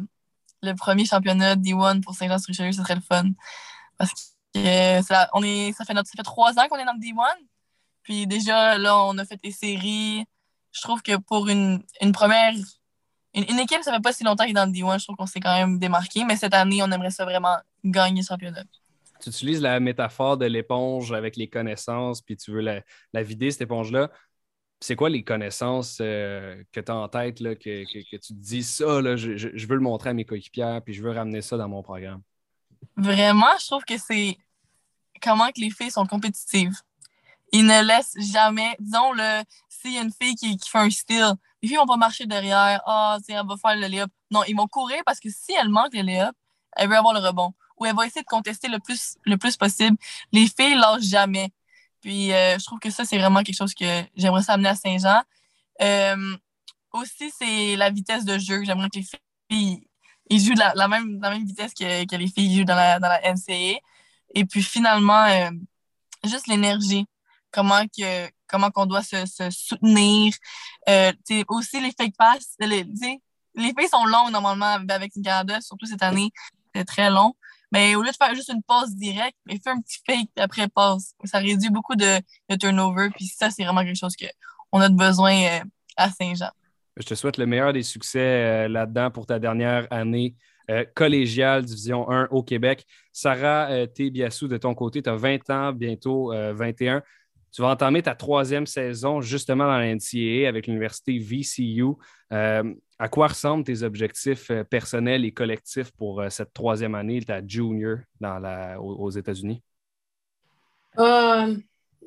[0.64, 3.30] le premier championnat D1 pour Saint-Jean-sur-Richelieu, ce serait le fun.
[3.98, 4.12] Parce
[4.54, 7.00] que ça, on est, ça, fait, notre, ça fait trois ans qu'on est dans le
[7.00, 7.44] D1.
[8.02, 10.24] Puis déjà, là, on a fait des séries.
[10.72, 12.54] Je trouve que pour une, une première.
[13.34, 14.98] Une, équipe, ça fait pas si longtemps qu'il est dans le D1.
[14.98, 16.24] Je trouve qu'on s'est quand même démarqué.
[16.24, 18.62] Mais cette année, on aimerait ça vraiment gagner le championnat.
[19.20, 23.62] Tu utilises la métaphore de l'éponge avec les connaissances, puis tu veux la vider, cette
[23.62, 24.10] éponge-là
[24.80, 29.16] c'est quoi les connaissances euh, que tu as en tête, que, tu te dis ça,
[29.16, 32.22] je, veux le montrer à mes coéquipières, puis je veux ramener ça dans mon programme?
[32.96, 34.36] Vraiment, je trouve que c'est
[35.22, 36.74] comment que les filles sont compétitives.
[37.52, 39.42] Ils ne laissent jamais, disons, le
[39.84, 42.80] s'il y a une fille qui, fait un style, les filles vont pas marcher derrière,
[42.86, 44.10] ah, oh, elle va faire le layup.
[44.30, 46.34] Non, ils vont courir parce que si elle manque le layup,
[46.76, 47.52] elle veut avoir le rebond.
[47.78, 49.96] Ou elle va essayer de contester le plus, le plus possible.
[50.32, 51.52] Les filles lâchent jamais.
[52.04, 55.22] Puis euh, je trouve que ça, c'est vraiment quelque chose que j'aimerais s'amener à Saint-Jean.
[55.80, 56.36] Euh,
[56.92, 58.62] aussi, c'est la vitesse de jeu.
[58.62, 59.06] J'aimerais que les
[59.50, 59.88] filles
[60.30, 63.80] jouent la, même, vitesse que, que les filles jouent dans la, dans la NCA.
[64.34, 65.50] Et puis finalement, euh,
[66.24, 67.06] juste l'énergie.
[67.50, 70.34] Comment que comment qu'on doit se, soutenir.
[71.48, 72.54] aussi les fake pass.
[72.60, 72.84] Les,
[73.54, 76.30] les filles sont longues normalement avec une Canada, surtout cette année.
[76.74, 77.34] C'est très long.
[77.74, 80.68] Mais au lieu de faire juste une passe directe, mais fais un petit fake après
[80.68, 81.16] passe.
[81.24, 83.08] Ça réduit beaucoup de, de turnover.
[83.10, 85.60] Puis ça, c'est vraiment quelque chose qu'on a besoin euh,
[85.96, 86.50] à Saint-Jean.
[86.96, 90.36] Je te souhaite le meilleur des succès euh, là-dedans pour ta dernière année
[90.94, 92.86] collégiale, Division 1 au Québec.
[93.12, 97.02] Sarah Tébiassou, de ton côté, tu as 20 ans, bientôt 21.
[97.54, 101.92] Tu vas entamer ta troisième saison justement dans la NCAA avec l'université VCU.
[102.30, 108.76] à quoi ressemblent tes objectifs personnels et collectifs pour cette troisième année, ta junior dans
[108.78, 109.62] aux, États-Unis?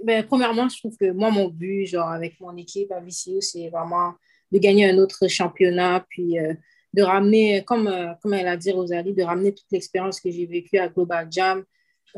[0.04, 3.70] Ben, premièrement, je trouve que moi, mon but, genre, avec mon équipe à VCU, c'est
[3.70, 4.14] vraiment
[4.52, 6.54] de gagner un autre championnat, puis euh,
[6.94, 10.46] de ramener, comme, euh, comme elle a dit Rosalie, de ramener toute l'expérience que j'ai
[10.46, 11.64] vécue à Global Jam,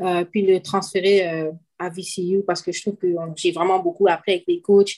[0.00, 1.50] euh, puis le transférer
[1.80, 4.96] à VCU parce que je trouve que j'ai vraiment beaucoup appris avec les coachs,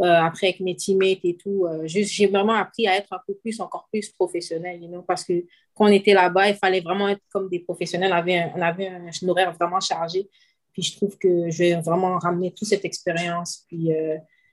[0.00, 1.66] après avec mes teammates et tout.
[1.84, 5.86] juste, j'ai vraiment appris à être un peu plus, encore plus professionnel, parce que quand
[5.86, 8.12] on était là-bas, il fallait vraiment être comme des professionnels.
[8.12, 10.28] On avait un, on avait un horaire vraiment chargé.
[10.72, 13.90] Puis je trouve que je vais vraiment ramener toute cette expérience, puis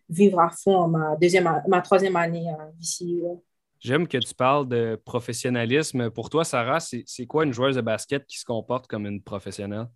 [0.10, 3.24] vivre à fond ma, deuxième, ma troisième année à VCU.
[3.80, 6.10] J'aime que tu parles de professionnalisme.
[6.10, 9.88] Pour toi, Sarah, c'est quoi une joueuse de basket qui se comporte comme une professionnelle?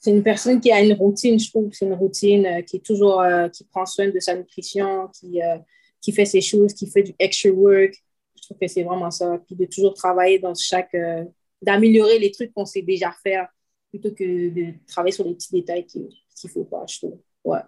[0.00, 1.72] C'est une personne qui a une routine, je trouve.
[1.72, 5.42] C'est une routine euh, qui est toujours, euh, qui prend soin de sa nutrition, qui,
[5.42, 5.58] euh,
[6.00, 7.94] qui fait ses choses, qui fait du extra work.
[8.36, 9.38] Je trouve que c'est vraiment ça.
[9.46, 10.94] Puis de toujours travailler dans chaque,
[11.62, 13.48] d'améliorer les trucs qu'on sait déjà faire
[13.88, 17.18] plutôt que de travailler sur les petits détails qu'il ne faut pas, je trouve.
[17.44, 17.60] Ouais.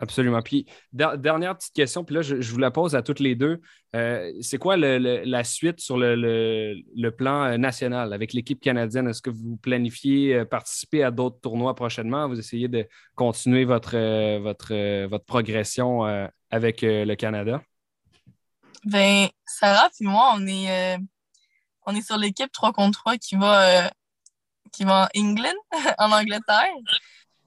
[0.00, 0.42] Absolument.
[0.42, 3.60] Puis, dernière petite question, puis là, je, vous la pose à toutes les deux.
[3.94, 9.08] Euh, c'est quoi la suite sur le, plan euh, national avec l'équipe canadienne?
[9.08, 12.28] Est-ce que vous planifiez euh, participer à d'autres tournois prochainement?
[12.28, 13.96] Vous essayez de continuer votre,
[14.38, 16.02] votre, votre progression
[16.50, 17.62] avec le Canada?
[18.84, 20.98] Ben, Sarah et moi, on est,
[21.86, 23.90] on est sur l'équipe 3 contre 3 qui va,
[24.72, 25.54] qui va en England,
[25.98, 26.74] en Angleterre.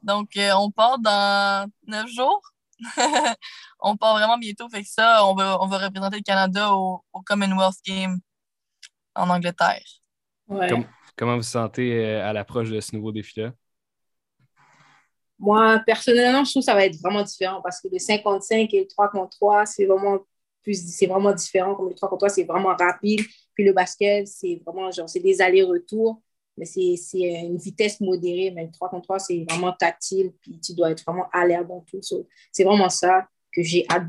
[0.08, 2.42] Donc, euh, on part dans neuf jours.
[3.82, 4.70] on part vraiment bientôt.
[4.70, 8.20] Fait que ça, on va, on va représenter le Canada au, Commonwealth Game
[9.16, 9.84] en Angleterre.
[11.18, 13.52] comment vous sentez euh, à l'approche de ce nouveau défi-là?
[15.38, 18.80] Moi, personnellement, je trouve que ça va être vraiment différent parce que le 55 et
[18.82, 20.20] le 3 contre 3, c'est vraiment
[20.64, 21.76] plus, c'est vraiment différent.
[21.76, 23.26] Comme le 3 contre 3, c'est vraiment rapide.
[23.56, 26.22] Puis le basket, c'est vraiment genre, c'est des allers-retours
[26.58, 30.74] mais c'est une vitesse modérée, mais le 3 contre 3, c'est vraiment tactile, puis tu
[30.74, 32.00] dois être vraiment alerte dans tout.
[32.52, 34.08] c'est vraiment ça que j'ai hâte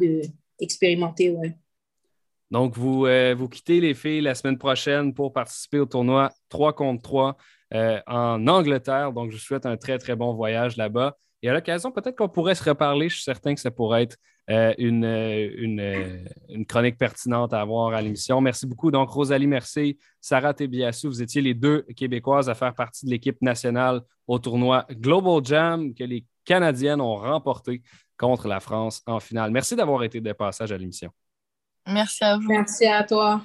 [0.58, 1.30] d'expérimenter.
[1.30, 1.56] Ouais.
[2.50, 6.72] Donc, vous, euh, vous quittez les filles la semaine prochaine pour participer au tournoi 3
[6.72, 7.36] contre 3
[7.74, 9.12] euh, en Angleterre.
[9.12, 11.18] Donc, je vous souhaite un très, très bon voyage là-bas.
[11.42, 13.08] Et à l'occasion, peut-être qu'on pourrait se reparler.
[13.08, 14.16] Je suis certain que ça pourrait être
[14.50, 18.40] euh, une, euh, euh, une, chronique pertinente à avoir à l'émission.
[18.40, 18.90] Merci beaucoup.
[18.90, 23.40] Donc, Rosalie Mercier, Sarah Tebiassou, vous étiez les deux Québécoises à faire partie de l'équipe
[23.42, 27.82] nationale au tournoi Global Jam que les Canadiennes ont remporté
[28.16, 29.50] contre la France en finale.
[29.50, 31.10] Merci d'avoir été de passage à l'émission.
[31.86, 32.48] Merci à vous.
[32.48, 33.42] Merci à toi.